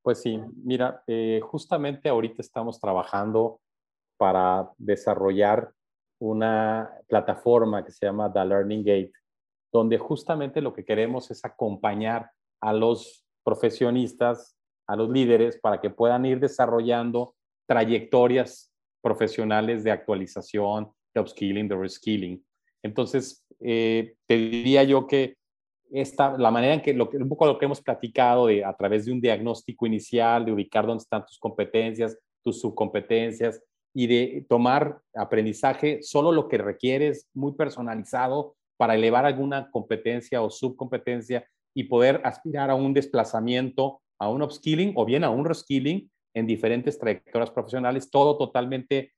Pues 0.02 0.22
sí, 0.22 0.40
mira, 0.62 1.02
eh, 1.06 1.40
justamente 1.42 2.08
ahorita 2.08 2.40
estamos 2.40 2.80
trabajando 2.80 3.60
para 4.16 4.70
desarrollar 4.78 5.72
una 6.20 6.90
plataforma 7.08 7.84
que 7.84 7.90
se 7.90 8.06
llama 8.06 8.32
The 8.32 8.44
Learning 8.44 8.84
Gate, 8.84 9.12
donde 9.72 9.98
justamente 9.98 10.60
lo 10.60 10.72
que 10.72 10.84
queremos 10.84 11.30
es 11.30 11.44
acompañar 11.44 12.30
a 12.60 12.72
los 12.72 13.24
profesionistas, 13.42 14.56
a 14.86 14.96
los 14.96 15.08
líderes, 15.08 15.58
para 15.58 15.80
que 15.80 15.90
puedan 15.90 16.26
ir 16.26 16.38
desarrollando 16.38 17.34
trayectorias 17.66 18.72
profesionales 19.02 19.82
de 19.82 19.92
actualización, 19.92 20.90
de 21.14 21.20
upskilling, 21.20 21.68
de 21.68 21.76
reskilling. 21.76 22.44
Entonces, 22.82 23.46
eh, 23.60 24.14
te 24.26 24.36
diría 24.36 24.84
yo 24.84 25.06
que 25.06 25.36
esta, 25.90 26.36
la 26.36 26.50
manera 26.50 26.74
en 26.74 26.82
que, 26.82 26.92
lo, 26.92 27.08
un 27.12 27.28
poco 27.28 27.46
lo 27.46 27.58
que 27.58 27.64
hemos 27.64 27.80
platicado 27.80 28.46
de, 28.46 28.64
a 28.64 28.74
través 28.74 29.06
de 29.06 29.12
un 29.12 29.20
diagnóstico 29.20 29.86
inicial, 29.86 30.44
de 30.44 30.52
ubicar 30.52 30.86
dónde 30.86 31.02
están 31.02 31.24
tus 31.24 31.38
competencias, 31.38 32.18
tus 32.42 32.60
subcompetencias 32.60 33.62
y 33.94 34.06
de 34.06 34.46
tomar 34.48 35.00
aprendizaje 35.14 36.02
solo 36.02 36.32
lo 36.32 36.48
que 36.48 36.58
requieres, 36.58 37.28
muy 37.34 37.52
personalizado 37.52 38.54
para 38.76 38.94
elevar 38.94 39.26
alguna 39.26 39.70
competencia 39.70 40.42
o 40.42 40.50
subcompetencia 40.50 41.46
y 41.74 41.84
poder 41.84 42.20
aspirar 42.24 42.70
a 42.70 42.74
un 42.74 42.94
desplazamiento, 42.94 44.00
a 44.18 44.28
un 44.28 44.42
upskilling 44.42 44.92
o 44.96 45.04
bien 45.04 45.24
a 45.24 45.30
un 45.30 45.44
reskilling 45.44 46.10
en 46.34 46.46
diferentes 46.46 46.98
trayectorias 46.98 47.50
profesionales, 47.50 48.10
todo 48.10 48.38
totalmente 48.38 49.12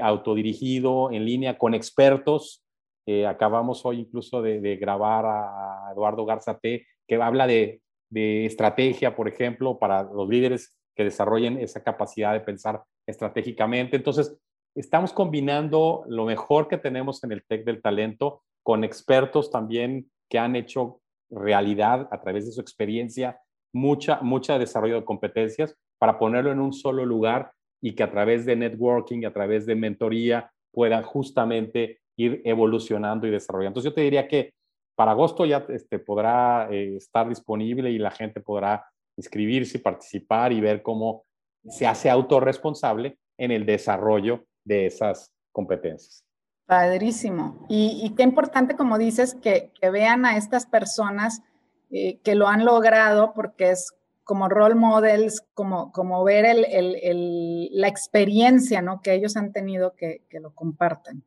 autodirigido, 0.00 1.10
en 1.10 1.24
línea, 1.24 1.58
con 1.58 1.74
expertos. 1.74 2.64
Eh, 3.06 3.26
acabamos 3.26 3.84
hoy 3.84 4.00
incluso 4.00 4.40
de, 4.40 4.76
grabar 4.76 5.24
a 5.26 5.92
Eduardo 5.92 6.24
Garzate, 6.24 6.86
que 7.06 7.16
habla 7.16 7.46
de, 7.46 7.80
estrategia, 8.10 9.16
por 9.16 9.26
ejemplo, 9.26 9.76
para 9.78 10.04
los 10.04 10.28
líderes 10.28 10.78
que 10.94 11.04
desarrollen 11.04 11.58
esa 11.58 11.82
capacidad 11.82 12.32
de 12.32 12.40
pensar 12.40 12.82
estratégicamente. 13.06 13.96
Entonces, 13.96 14.36
estamos 14.74 15.12
combinando 15.12 16.04
lo 16.08 16.24
mejor 16.24 16.68
que 16.68 16.78
tenemos 16.78 17.22
en 17.24 17.32
el 17.32 17.44
TEC 17.44 17.64
del 17.64 17.82
talento 17.82 18.42
con 18.62 18.84
expertos 18.84 19.50
también 19.50 20.10
que 20.28 20.38
han 20.38 20.56
hecho 20.56 21.00
realidad 21.30 22.08
a 22.10 22.20
través 22.20 22.46
de 22.46 22.52
su 22.52 22.60
experiencia 22.60 23.40
mucha, 23.72 24.20
mucha 24.22 24.58
desarrollo 24.58 24.96
de 24.96 25.04
competencias 25.04 25.76
para 25.98 26.18
ponerlo 26.18 26.52
en 26.52 26.60
un 26.60 26.72
solo 26.72 27.04
lugar 27.04 27.52
y 27.82 27.94
que 27.94 28.02
a 28.02 28.10
través 28.10 28.46
de 28.46 28.56
networking, 28.56 29.26
a 29.26 29.32
través 29.32 29.66
de 29.66 29.74
mentoría, 29.74 30.50
puedan 30.72 31.02
justamente 31.02 32.00
ir 32.16 32.40
evolucionando 32.44 33.26
y 33.26 33.30
desarrollando. 33.30 33.80
Entonces 33.80 33.90
yo 33.90 33.94
te 33.94 34.00
diría 34.00 34.26
que 34.28 34.54
para 34.96 35.10
agosto 35.10 35.44
ya 35.44 35.66
este, 35.68 35.98
podrá 35.98 36.68
eh, 36.70 36.96
estar 36.96 37.28
disponible 37.28 37.90
y 37.90 37.98
la 37.98 38.10
gente 38.10 38.40
podrá 38.40 38.86
inscribirse 39.16 39.78
participar 39.78 40.52
y 40.52 40.60
ver 40.60 40.82
cómo 40.82 41.24
se 41.68 41.86
hace 41.86 42.10
autorresponsable 42.10 43.18
en 43.38 43.50
el 43.50 43.64
desarrollo 43.66 44.44
de 44.64 44.86
esas 44.86 45.32
competencias. 45.52 46.24
Padrísimo. 46.66 47.66
Y, 47.68 48.14
qué 48.16 48.22
importante, 48.22 48.76
como 48.76 48.98
dices, 48.98 49.34
que, 49.34 49.70
vean 49.82 50.24
a 50.24 50.36
estas 50.36 50.66
personas 50.66 51.42
eh, 51.90 52.18
que 52.22 52.34
lo 52.34 52.48
han 52.48 52.64
logrado, 52.64 53.34
porque 53.34 53.70
es 53.70 53.92
como 54.24 54.48
role 54.48 54.74
models, 54.74 55.44
como, 55.52 55.92
como 55.92 56.24
ver 56.24 56.46
el, 56.46 57.68
la 57.72 57.88
experiencia 57.88 58.80
¿no? 58.80 59.02
que 59.02 59.12
ellos 59.12 59.36
han 59.36 59.52
tenido 59.52 59.94
que, 59.94 60.22
que 60.30 60.40
lo 60.40 60.54
compartan. 60.54 61.22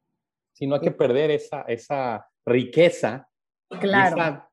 Sí, 0.54 0.66
no 0.66 0.76
hay 0.76 0.82
que 0.82 0.92
perder 0.92 1.30
esa, 1.30 1.62
esa 1.62 2.28
riqueza, 2.44 3.30
claro. 3.80 4.44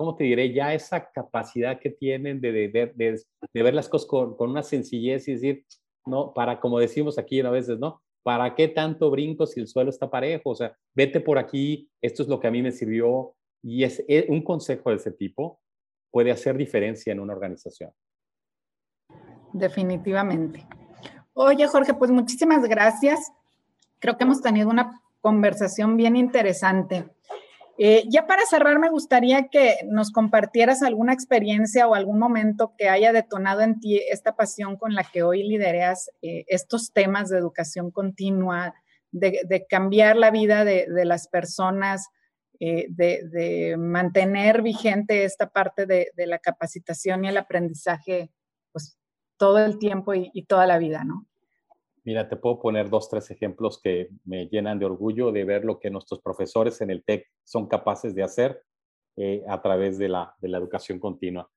¿Cómo 0.00 0.16
te 0.16 0.24
diré? 0.24 0.50
Ya 0.50 0.72
esa 0.72 1.10
capacidad 1.12 1.78
que 1.78 1.90
tienen 1.90 2.40
de, 2.40 2.52
de, 2.52 2.68
de, 2.94 3.22
de 3.52 3.62
ver 3.62 3.74
las 3.74 3.86
cosas 3.86 4.08
con, 4.08 4.34
con, 4.34 4.48
una 4.48 4.62
sencillez 4.62 5.28
y 5.28 5.34
decir, 5.34 5.66
no, 6.06 6.32
para, 6.32 6.58
como 6.58 6.78
decimos 6.78 7.18
aquí 7.18 7.38
a 7.42 7.50
veces, 7.50 7.78
¿no? 7.78 8.00
¿Para 8.22 8.54
qué 8.54 8.68
tanto 8.68 9.10
brinco 9.10 9.46
si 9.46 9.60
el 9.60 9.68
suelo 9.68 9.90
está 9.90 10.08
parejo? 10.08 10.48
O 10.48 10.54
sea, 10.54 10.74
vete 10.94 11.20
por 11.20 11.36
aquí, 11.36 11.90
esto 12.00 12.22
es 12.22 12.30
lo 12.30 12.40
que 12.40 12.46
a 12.46 12.50
mí 12.50 12.62
me 12.62 12.72
sirvió. 12.72 13.34
Y 13.62 13.84
es 13.84 14.02
un 14.28 14.42
consejo 14.42 14.88
de 14.88 14.96
ese 14.96 15.10
tipo 15.10 15.60
puede 16.10 16.30
hacer 16.30 16.56
diferencia 16.56 17.12
en 17.12 17.20
una 17.20 17.34
organización. 17.34 17.90
Definitivamente. 19.52 20.66
Oye, 21.34 21.66
Jorge, 21.66 21.92
pues 21.92 22.10
muchísimas 22.10 22.66
gracias. 22.66 23.30
Creo 23.98 24.16
que 24.16 24.24
hemos 24.24 24.40
tenido 24.40 24.70
una 24.70 25.02
conversación 25.20 25.98
bien 25.98 26.16
interesante. 26.16 27.04
Eh, 27.82 28.04
ya 28.10 28.26
para 28.26 28.44
cerrar, 28.44 28.78
me 28.78 28.90
gustaría 28.90 29.48
que 29.48 29.76
nos 29.88 30.12
compartieras 30.12 30.82
alguna 30.82 31.14
experiencia 31.14 31.88
o 31.88 31.94
algún 31.94 32.18
momento 32.18 32.74
que 32.76 32.90
haya 32.90 33.10
detonado 33.10 33.62
en 33.62 33.80
ti 33.80 33.96
esta 33.96 34.36
pasión 34.36 34.76
con 34.76 34.92
la 34.92 35.02
que 35.02 35.22
hoy 35.22 35.44
lidereas 35.44 36.10
eh, 36.20 36.44
estos 36.48 36.92
temas 36.92 37.30
de 37.30 37.38
educación 37.38 37.90
continua, 37.90 38.74
de, 39.12 39.64
cambiar 39.66 40.18
la 40.18 40.30
vida 40.30 40.66
de, 40.66 40.86
las 41.06 41.26
personas, 41.28 42.10
eh, 42.60 42.84
de, 42.90 43.76
mantener 43.78 44.60
vigente 44.60 45.24
esta 45.24 45.48
parte 45.48 45.86
de, 45.86 46.10
la 46.14 46.38
capacitación 46.38 47.24
y 47.24 47.28
el 47.28 47.38
aprendizaje, 47.38 48.30
pues 48.72 48.98
todo 49.38 49.58
el 49.58 49.78
tiempo 49.78 50.12
y, 50.12 50.44
toda 50.46 50.66
la 50.66 50.76
vida, 50.76 51.02
¿no? 51.04 51.26
Mira, 52.10 52.28
te 52.28 52.34
puedo 52.34 52.58
poner 52.58 52.90
dos, 52.90 53.08
tres 53.08 53.30
ejemplos 53.30 53.80
que 53.80 54.08
me 54.24 54.46
llenan 54.48 54.80
de 54.80 54.84
orgullo 54.84 55.30
de 55.30 55.44
ver 55.44 55.64
lo 55.64 55.78
que 55.78 55.90
nuestros 55.90 56.20
profesores 56.20 56.80
en 56.80 56.90
el 56.90 57.04
TEC 57.04 57.24
son 57.44 57.68
capaces 57.68 58.16
de 58.16 58.24
hacer 58.24 58.64
eh, 59.16 59.44
a 59.46 59.62
través 59.62 59.96
de 59.96 60.08
la, 60.08 60.34
de 60.40 60.48
la 60.48 60.58
educación 60.58 60.98
continua. 60.98 61.48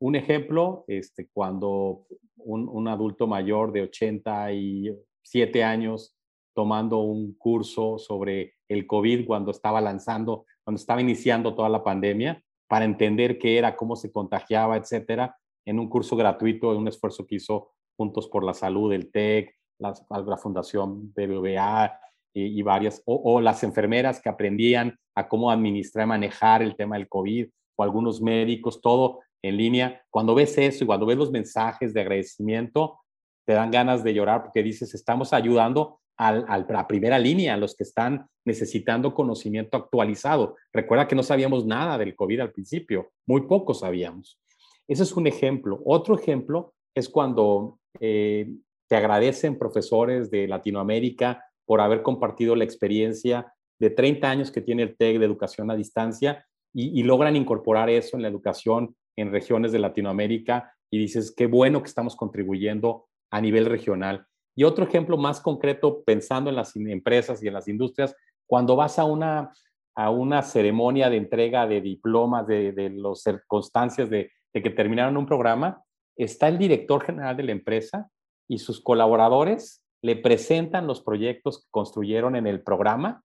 Un 0.00 0.14
ejemplo, 0.14 0.84
este, 0.86 1.30
cuando 1.32 2.04
un, 2.36 2.68
un, 2.68 2.88
adulto 2.88 3.26
mayor 3.26 3.72
de 3.72 3.84
87 3.84 5.64
años 5.64 6.14
tomando 6.54 6.98
un 6.98 7.32
curso 7.32 7.96
sobre 7.96 8.56
el 8.68 8.86
COVID 8.86 9.26
cuando 9.26 9.50
estaba 9.50 9.80
lanzando 9.80 10.44
cuando 10.62 10.78
estaba 10.78 11.00
iniciando 11.00 11.54
toda 11.54 11.70
la 11.70 11.82
pandemia, 11.82 12.44
para 12.68 12.84
entender 12.84 13.38
qué 13.38 13.56
era, 13.56 13.76
cómo 13.76 13.96
se 13.96 14.12
contagiaba, 14.12 14.76
etcétera, 14.76 15.38
en 15.64 15.78
un 15.78 15.88
curso 15.88 16.16
gratuito, 16.16 16.70
en 16.70 16.80
un 16.80 16.88
esfuerzo 16.88 17.26
que 17.26 17.36
hizo 17.36 17.70
Juntos 17.96 18.28
por 18.28 18.44
la 18.44 18.52
Salud, 18.52 18.92
el 18.92 19.10
TEC, 19.10 19.54
la, 19.78 19.94
la 20.10 20.36
Fundación 20.36 21.12
BBVA 21.14 21.98
y, 22.34 22.58
y 22.58 22.62
varias, 22.62 23.02
o, 23.04 23.40
las 23.40 23.62
enfermeras 23.62 24.20
que 24.20 24.28
aprendían 24.28 24.98
a 25.14 25.28
cómo 25.28 25.50
administrar 25.50 26.06
y 26.06 26.08
manejar 26.08 26.62
el 26.62 26.76
tema 26.76 26.96
del 26.96 27.08
COVID, 27.08 27.48
o 27.76 27.82
algunos 27.82 28.20
médicos, 28.20 28.80
todo 28.80 29.20
en 29.42 29.56
línea. 29.56 30.02
Cuando 30.10 30.34
ves 30.34 30.56
eso 30.58 30.84
y 30.84 30.86
cuando 30.86 31.06
ves 31.06 31.18
los 31.18 31.30
mensajes 31.30 31.92
de 31.92 32.00
agradecimiento, 32.00 32.98
te 33.46 33.54
dan 33.54 33.70
ganas 33.70 34.04
de 34.04 34.14
llorar 34.14 34.42
porque 34.42 34.62
dices, 34.62 34.94
estamos 34.94 35.32
ayudando 35.32 36.00
al, 36.16 36.44
a 36.48 36.58
la 36.58 36.86
primera 36.86 37.18
línea, 37.18 37.54
a 37.54 37.56
los 37.56 37.74
que 37.74 37.82
están 37.82 38.26
necesitando 38.44 39.14
conocimiento 39.14 39.76
actualizado. 39.76 40.56
Recuerda 40.72 41.08
que 41.08 41.16
no 41.16 41.22
sabíamos 41.22 41.66
nada 41.66 41.98
del 41.98 42.14
COVID 42.14 42.40
al 42.40 42.52
principio, 42.52 43.10
muy 43.26 43.42
poco 43.42 43.74
sabíamos. 43.74 44.38
Ese 44.86 45.02
es 45.02 45.12
un 45.12 45.26
ejemplo. 45.26 45.80
Otro 45.84 46.16
ejemplo 46.16 46.74
es 46.94 47.08
cuando 47.08 47.78
eh, 48.00 48.48
te 48.92 48.96
agradecen 48.96 49.58
profesores 49.58 50.30
de 50.30 50.46
Latinoamérica 50.46 51.46
por 51.64 51.80
haber 51.80 52.02
compartido 52.02 52.54
la 52.54 52.64
experiencia 52.64 53.50
de 53.80 53.88
30 53.88 54.28
años 54.28 54.50
que 54.50 54.60
tiene 54.60 54.82
el 54.82 54.98
TEC 54.98 55.18
de 55.18 55.24
educación 55.24 55.70
a 55.70 55.76
distancia 55.76 56.44
y, 56.74 57.02
logran 57.02 57.34
incorporar 57.34 57.88
eso 57.88 58.18
en 58.18 58.22
la 58.22 58.28
educación 58.28 58.94
en 59.16 59.32
regiones 59.32 59.72
de 59.72 59.78
Latinoamérica 59.78 60.74
y 60.90 60.98
dices, 60.98 61.34
qué 61.34 61.46
bueno 61.46 61.80
que 61.80 61.88
estamos 61.88 62.14
contribuyendo 62.16 63.06
a 63.30 63.40
nivel 63.40 63.64
regional. 63.64 64.26
Y 64.54 64.64
otro 64.64 64.84
ejemplo 64.84 65.16
más 65.16 65.40
concreto, 65.40 66.02
pensando 66.04 66.50
en 66.50 66.56
las 66.56 66.76
empresas 66.76 67.42
y 67.42 67.48
en 67.48 67.54
las 67.54 67.68
industrias, 67.68 68.14
cuando 68.46 68.76
vas 68.76 68.98
a 68.98 69.06
una, 69.06 69.54
a 69.96 70.10
una 70.10 70.42
ceremonia 70.42 71.08
de 71.08 71.16
entrega 71.16 71.66
de 71.66 71.80
diplomas, 71.80 72.46
de, 72.46 72.72
de 72.72 72.90
las 72.90 73.22
circunstancias 73.22 74.10
de, 74.10 74.30
que 74.52 74.68
terminaron 74.68 75.16
un 75.16 75.24
programa, 75.24 75.82
está 76.14 76.48
el 76.48 76.58
director 76.58 77.02
general 77.02 77.38
de 77.38 77.44
la 77.44 77.52
empresa 77.52 78.10
y 78.48 78.58
sus 78.58 78.80
colaboradores 78.80 79.82
le 80.02 80.16
presentan 80.16 80.86
los 80.86 81.00
proyectos 81.00 81.62
que 81.62 81.70
construyeron 81.70 82.36
en 82.36 82.46
el 82.46 82.62
programa 82.62 83.22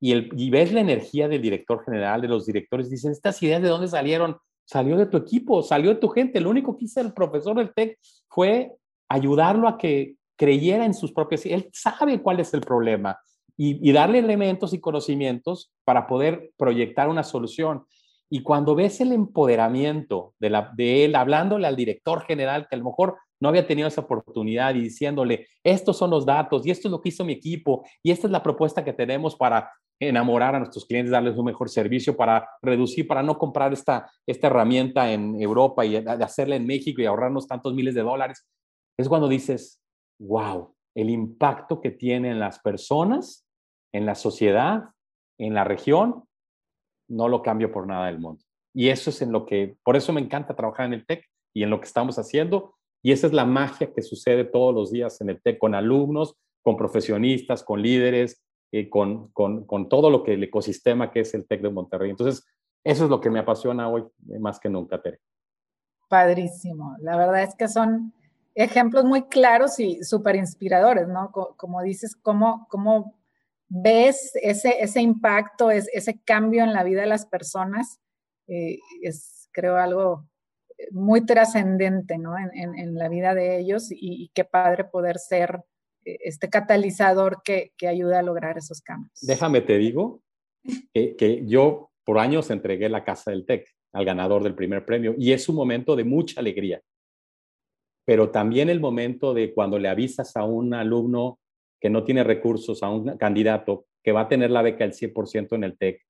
y, 0.00 0.12
el, 0.12 0.30
y 0.36 0.50
ves 0.50 0.72
la 0.72 0.80
energía 0.80 1.28
del 1.28 1.42
director 1.42 1.84
general, 1.84 2.20
de 2.20 2.28
los 2.28 2.46
directores, 2.46 2.88
dicen, 2.88 3.10
estas 3.10 3.42
ideas 3.42 3.62
de 3.62 3.68
dónde 3.68 3.88
salieron, 3.88 4.36
salió 4.64 4.96
de 4.96 5.06
tu 5.06 5.16
equipo, 5.16 5.62
salió 5.62 5.90
de 5.90 6.00
tu 6.00 6.08
gente, 6.08 6.40
lo 6.40 6.50
único 6.50 6.76
que 6.76 6.84
hizo 6.84 7.00
el 7.00 7.12
profesor 7.12 7.56
del 7.56 7.74
TEC 7.74 7.98
fue 8.28 8.76
ayudarlo 9.08 9.66
a 9.66 9.76
que 9.76 10.14
creyera 10.36 10.84
en 10.84 10.94
sus 10.94 11.12
propias, 11.12 11.44
él 11.46 11.68
sabe 11.72 12.22
cuál 12.22 12.38
es 12.38 12.54
el 12.54 12.60
problema 12.60 13.18
y, 13.60 13.92
darle 13.92 14.20
elementos 14.20 14.72
y 14.72 14.78
conocimientos 14.78 15.72
para 15.84 16.06
poder 16.06 16.52
proyectar 16.56 17.08
una 17.08 17.24
solución. 17.24 17.84
Y 18.30 18.42
cuando 18.42 18.76
ves 18.76 19.00
el 19.00 19.12
empoderamiento 19.12 20.34
de, 20.38 20.50
la, 20.50 20.70
de 20.76 21.04
él 21.04 21.16
hablándole 21.16 21.66
al 21.66 21.74
director 21.74 22.22
general, 22.22 22.68
que 22.68 22.76
a 22.76 22.78
lo 22.78 22.84
mejor 22.84 23.16
no 23.40 23.48
había 23.48 23.66
tenido 23.66 23.88
esa 23.88 24.00
oportunidad 24.00 24.74
y 24.74 24.80
diciéndole, 24.80 25.46
estos 25.62 25.96
son 25.96 26.10
los 26.10 26.26
datos 26.26 26.66
y 26.66 26.70
esto 26.70 26.88
es 26.88 26.92
lo 26.92 27.00
que 27.00 27.10
hizo 27.10 27.24
mi 27.24 27.34
equipo 27.34 27.84
y 28.02 28.10
esta 28.10 28.26
es 28.26 28.30
la 28.30 28.42
propuesta 28.42 28.84
que 28.84 28.92
tenemos 28.92 29.36
para 29.36 29.70
enamorar 30.00 30.54
a 30.54 30.58
nuestros 30.58 30.86
clientes, 30.86 31.10
darles 31.10 31.36
un 31.36 31.46
mejor 31.46 31.68
servicio, 31.68 32.16
para 32.16 32.48
reducir, 32.62 33.06
para 33.06 33.22
no 33.22 33.36
comprar 33.36 33.72
esta, 33.72 34.10
esta 34.26 34.46
herramienta 34.46 35.12
en 35.12 35.40
Europa 35.40 35.84
y 35.84 35.96
hacerla 35.96 36.56
en 36.56 36.66
México 36.66 37.02
y 37.02 37.06
ahorrarnos 37.06 37.48
tantos 37.48 37.74
miles 37.74 37.94
de 37.94 38.02
dólares. 38.02 38.46
Es 38.96 39.08
cuando 39.08 39.28
dices, 39.28 39.80
wow, 40.20 40.74
el 40.94 41.10
impacto 41.10 41.80
que 41.80 41.90
tienen 41.90 42.38
las 42.38 42.60
personas 42.60 43.46
en 43.92 44.06
la 44.06 44.14
sociedad, 44.14 44.90
en 45.38 45.54
la 45.54 45.64
región, 45.64 46.24
no 47.08 47.28
lo 47.28 47.42
cambio 47.42 47.72
por 47.72 47.86
nada 47.86 48.06
del 48.06 48.18
mundo. 48.18 48.44
Y 48.74 48.90
eso 48.90 49.10
es 49.10 49.22
en 49.22 49.32
lo 49.32 49.46
que, 49.46 49.76
por 49.82 49.96
eso 49.96 50.12
me 50.12 50.20
encanta 50.20 50.54
trabajar 50.54 50.86
en 50.86 50.92
el 50.92 51.06
TEC 51.06 51.24
y 51.54 51.62
en 51.62 51.70
lo 51.70 51.80
que 51.80 51.86
estamos 51.86 52.18
haciendo. 52.18 52.77
Y 53.02 53.12
esa 53.12 53.26
es 53.26 53.32
la 53.32 53.44
magia 53.44 53.92
que 53.92 54.02
sucede 54.02 54.44
todos 54.44 54.74
los 54.74 54.90
días 54.90 55.20
en 55.20 55.30
el 55.30 55.40
TEC 55.40 55.58
con 55.58 55.74
alumnos, 55.74 56.36
con 56.62 56.76
profesionistas, 56.76 57.62
con 57.62 57.80
líderes, 57.80 58.42
eh, 58.72 58.88
con, 58.90 59.28
con, 59.28 59.64
con, 59.64 59.88
todo 59.88 60.10
lo 60.10 60.22
que 60.22 60.34
el 60.34 60.42
ecosistema 60.42 61.10
que 61.10 61.20
es 61.20 61.32
el 61.34 61.46
TEC 61.46 61.62
de 61.62 61.70
Monterrey. 61.70 62.10
Entonces, 62.10 62.46
eso 62.84 63.04
es 63.04 63.10
lo 63.10 63.20
que 63.20 63.30
me 63.30 63.38
apasiona 63.38 63.88
hoy 63.88 64.02
eh, 64.30 64.38
más 64.38 64.58
que 64.60 64.68
nunca, 64.68 65.00
Tere. 65.00 65.20
Padrísimo. 66.08 66.96
La 67.00 67.16
verdad 67.16 67.42
es 67.42 67.54
que 67.54 67.68
son 67.68 68.12
ejemplos 68.54 69.04
muy 69.04 69.22
claros 69.22 69.78
y 69.78 70.02
súper 70.02 70.36
inspiradores, 70.36 71.06
¿no? 71.06 71.30
Como, 71.30 71.82
dices, 71.82 72.16
cómo, 72.16 72.66
cómo 72.68 73.14
ves 73.68 74.32
ese, 74.42 74.80
ese 74.80 75.00
impacto, 75.00 75.70
ese 75.70 76.20
cambio 76.22 76.64
en 76.64 76.72
la 76.72 76.82
vida 76.82 77.02
de 77.02 77.06
las 77.06 77.26
personas, 77.26 78.00
eh, 78.48 78.78
es 79.02 79.48
creo 79.52 79.76
algo 79.76 80.28
muy 80.90 81.26
trascendente 81.26 82.18
¿no? 82.18 82.34
en, 82.38 82.94
la 82.94 83.08
vida 83.08 83.34
de 83.34 83.58
ellos 83.58 83.88
y, 83.90 84.30
qué 84.34 84.44
padre 84.44 84.84
poder 84.84 85.18
ser 85.18 85.60
eh, 86.04 86.18
este 86.24 86.48
catalizador 86.48 87.42
que, 87.44 87.72
que 87.76 87.88
ayuda 87.88 88.20
a 88.20 88.22
lograr 88.22 88.58
esos 88.58 88.80
cambios. 88.80 89.18
Déjame 89.22 89.60
te 89.60 89.78
digo 89.78 90.22
que, 90.92 91.16
que 91.16 91.44
yo 91.46 91.90
por 92.04 92.18
años 92.18 92.50
entregué 92.50 92.88
la 92.88 93.04
casa 93.04 93.30
del 93.30 93.44
TEC 93.44 93.68
al 93.92 94.04
ganador 94.04 94.42
del 94.42 94.54
primer 94.54 94.84
premio 94.84 95.14
y 95.18 95.32
es 95.32 95.48
un 95.48 95.56
momento 95.56 95.96
de 95.96 96.04
mucha 96.04 96.40
alegría, 96.40 96.80
pero 98.06 98.30
también 98.30 98.68
el 98.68 98.80
momento 98.80 99.34
de 99.34 99.52
cuando 99.52 99.78
le 99.78 99.88
avisas 99.88 100.36
a 100.36 100.44
un 100.44 100.74
alumno 100.74 101.38
que 101.80 101.90
no 101.90 102.04
tiene 102.04 102.24
recursos, 102.24 102.82
a 102.82 102.90
un 102.90 103.16
candidato 103.16 103.86
que 104.02 104.12
va 104.12 104.22
a 104.22 104.28
tener 104.28 104.50
la 104.50 104.62
beca 104.62 104.84
del 104.84 104.94
100% 104.94 105.54
en 105.54 105.64
el 105.64 105.76
TEC, 105.76 106.00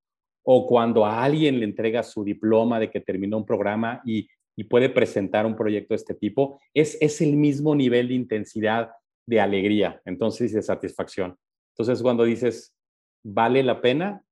o 0.44 0.66
cuando 0.66 1.04
a 1.04 1.22
alguien 1.22 1.58
le 1.58 1.64
entrega 1.64 2.02
su 2.02 2.24
diploma 2.24 2.80
de 2.80 2.90
que 2.90 3.00
terminó 3.00 3.36
un 3.36 3.44
programa 3.44 4.00
y, 4.04 4.28
puede 4.64 4.88
presentar 4.88 5.46
un 5.46 5.56
proyecto 5.56 5.94
de 5.94 5.96
este 5.96 6.14
tipo, 6.14 6.61
es, 6.74 6.98
es 7.00 7.20
el 7.20 7.36
mismo 7.36 7.74
nivel 7.74 8.09
de 8.09 8.14
intensidad 8.14 8.90
de 9.26 9.40
alegría, 9.40 10.00
entonces 10.04 10.52
de 10.52 10.62
satisfacción. 10.62 11.36
Entonces 11.76 12.02
cuando 12.02 12.24
dices, 12.24 12.74
vale 13.22 13.62
la 13.62 13.80
pena 13.80 14.22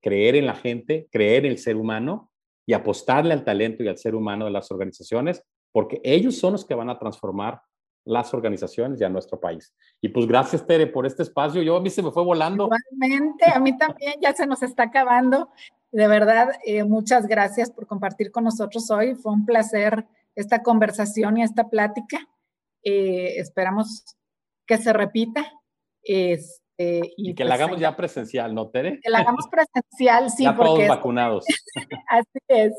creer 0.00 0.36
en 0.36 0.46
la 0.46 0.54
gente, 0.54 1.08
creer 1.10 1.44
en 1.44 1.52
el 1.52 1.58
ser 1.58 1.76
humano 1.76 2.30
y 2.66 2.72
apostarle 2.72 3.32
al 3.32 3.44
talento 3.44 3.82
y 3.82 3.88
al 3.88 3.98
ser 3.98 4.14
humano 4.14 4.44
de 4.44 4.50
las 4.50 4.70
organizaciones, 4.70 5.42
porque 5.72 6.00
ellos 6.04 6.36
son 6.36 6.52
los 6.52 6.64
que 6.64 6.74
van 6.74 6.90
a 6.90 6.98
transformar 6.98 7.60
las 8.04 8.32
organizaciones 8.32 9.00
y 9.00 9.04
a 9.04 9.08
nuestro 9.08 9.38
país. 9.38 9.74
Y 10.00 10.08
pues 10.08 10.26
gracias, 10.26 10.66
Tere, 10.66 10.86
por 10.86 11.06
este 11.06 11.22
espacio. 11.22 11.62
Yo 11.62 11.76
a 11.76 11.80
mí 11.80 11.90
se 11.90 12.02
me 12.02 12.10
fue 12.10 12.24
volando. 12.24 12.64
Igualmente, 12.64 13.44
a 13.52 13.60
mí 13.60 13.76
también 13.76 14.14
ya 14.20 14.32
se 14.32 14.46
nos 14.46 14.62
está 14.62 14.84
acabando. 14.84 15.50
De 15.90 16.06
verdad, 16.06 16.50
eh, 16.64 16.84
muchas 16.84 17.26
gracias 17.26 17.70
por 17.70 17.86
compartir 17.86 18.30
con 18.30 18.44
nosotros 18.44 18.90
hoy. 18.90 19.14
Fue 19.14 19.32
un 19.32 19.46
placer 19.46 20.06
esta 20.34 20.62
conversación 20.62 21.38
y 21.38 21.42
esta 21.42 21.68
plática. 21.68 22.18
Eh, 22.84 23.34
esperamos 23.38 24.04
que 24.66 24.76
se 24.76 24.92
repita. 24.92 25.50
Este, 26.02 27.00
y, 27.16 27.34
que 27.34 27.44
la 27.44 27.50
pues, 27.50 27.60
hagamos 27.60 27.80
ya 27.80 27.96
presencial, 27.96 28.54
¿no, 28.54 28.68
Tere? 28.68 29.00
Que 29.02 29.10
la 29.10 29.20
hagamos 29.20 29.48
presencial, 29.48 30.30
sí. 30.30 30.44
Ya 30.44 30.54
todos 30.54 30.86
vacunados. 30.86 31.46
Así 32.08 32.38
es. 32.48 32.72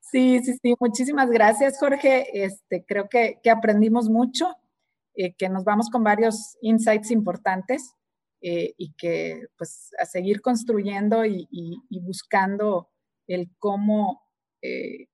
Sí, 0.00 0.40
sí, 0.44 0.54
sí. 0.60 0.74
Muchísimas 0.80 1.30
gracias, 1.30 1.78
Jorge. 1.78 2.44
Este, 2.44 2.84
creo 2.84 3.08
que, 3.08 3.38
que 3.42 3.50
aprendimos 3.50 4.08
mucho, 4.08 4.56
eh, 5.14 5.34
que 5.34 5.48
nos 5.48 5.62
vamos 5.64 5.88
con 5.88 6.02
varios 6.02 6.56
insights 6.62 7.12
importantes 7.12 7.94
eh, 8.42 8.74
y 8.76 8.94
que 8.94 9.46
pues 9.56 9.90
a 9.98 10.06
seguir 10.06 10.40
construyendo 10.40 11.24
y, 11.24 11.46
y, 11.50 12.00
buscando 12.00 12.88
el 13.26 13.50
cómo 13.58 14.22
eh, 14.62 15.08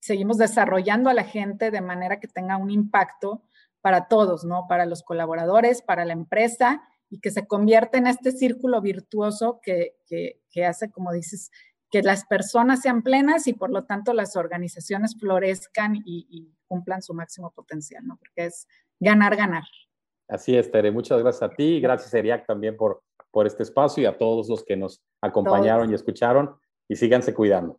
seguimos 0.00 0.36
desarrollando 0.36 1.08
a 1.08 1.14
la 1.14 1.24
gente 1.24 1.70
de 1.70 1.80
manera 1.80 2.20
que 2.20 2.28
tenga 2.28 2.58
un 2.58 2.70
impacto 2.70 3.42
para 3.80 4.08
todos, 4.08 4.44
¿no? 4.44 4.66
Para 4.68 4.84
los 4.84 5.02
colaboradores, 5.02 5.80
para 5.80 6.04
la 6.04 6.12
empresa 6.12 6.82
y 7.10 7.20
que 7.20 7.30
se 7.30 7.46
convierta 7.46 7.96
en 7.96 8.06
este 8.06 8.32
círculo 8.32 8.80
virtuoso 8.80 9.60
que, 9.62 9.96
que, 10.06 10.66
hace, 10.66 10.90
como 10.90 11.12
dices, 11.12 11.50
que 11.90 12.02
las 12.02 12.24
personas 12.24 12.80
sean 12.80 13.02
plenas 13.02 13.46
y 13.46 13.52
por 13.52 13.70
lo 13.70 13.84
tanto 13.84 14.12
las 14.12 14.36
organizaciones 14.36 15.16
florezcan 15.18 16.02
y, 16.04 16.50
cumplan 16.66 17.02
su 17.02 17.14
máximo 17.14 17.52
potencial, 17.52 18.04
¿no? 18.04 18.16
Porque 18.16 18.46
es 18.46 18.66
ganar, 18.98 19.36
ganar. 19.36 19.64
Así 20.28 20.56
es, 20.56 20.70
Tere. 20.70 20.90
Muchas 20.90 21.20
gracias 21.20 21.42
a 21.42 21.54
ti 21.54 21.64
y 21.64 21.80
gracias, 21.80 22.12
Eriac, 22.14 22.46
también 22.46 22.76
por, 22.76 23.02
por 23.30 23.46
este 23.46 23.62
espacio 23.62 24.02
y 24.02 24.06
a 24.06 24.16
todos 24.16 24.48
los 24.48 24.64
que 24.64 24.76
nos 24.76 25.02
acompañaron 25.20 25.90
y 25.90 25.94
escucharon 25.94 26.56
y 26.88 26.96
síganse 26.96 27.34
cuidando. 27.34 27.78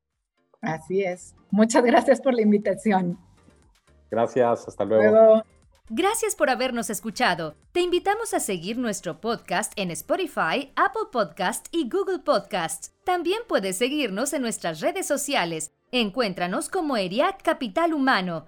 Así 0.61 1.03
es. 1.03 1.35
Muchas 1.51 1.83
gracias 1.83 2.21
por 2.21 2.33
la 2.33 2.41
invitación. 2.41 3.17
Gracias, 4.09 4.67
hasta 4.67 4.85
luego. 4.85 5.11
luego. 5.11 5.43
Gracias 5.89 6.35
por 6.35 6.49
habernos 6.49 6.89
escuchado. 6.89 7.55
Te 7.71 7.81
invitamos 7.81 8.33
a 8.33 8.39
seguir 8.39 8.77
nuestro 8.77 9.21
podcast 9.21 9.71
en 9.75 9.91
Spotify, 9.91 10.71
Apple 10.75 11.09
Podcast 11.11 11.67
y 11.71 11.87
Google 11.89 12.19
Podcast. 12.19 12.87
También 13.03 13.41
puedes 13.47 13.77
seguirnos 13.77 14.33
en 14.33 14.41
nuestras 14.41 14.81
redes 14.81 15.05
sociales. 15.05 15.71
Encuéntranos 15.91 16.69
como 16.69 16.97
ERIAC 16.97 17.43
Capital 17.43 17.93
Humano. 17.93 18.47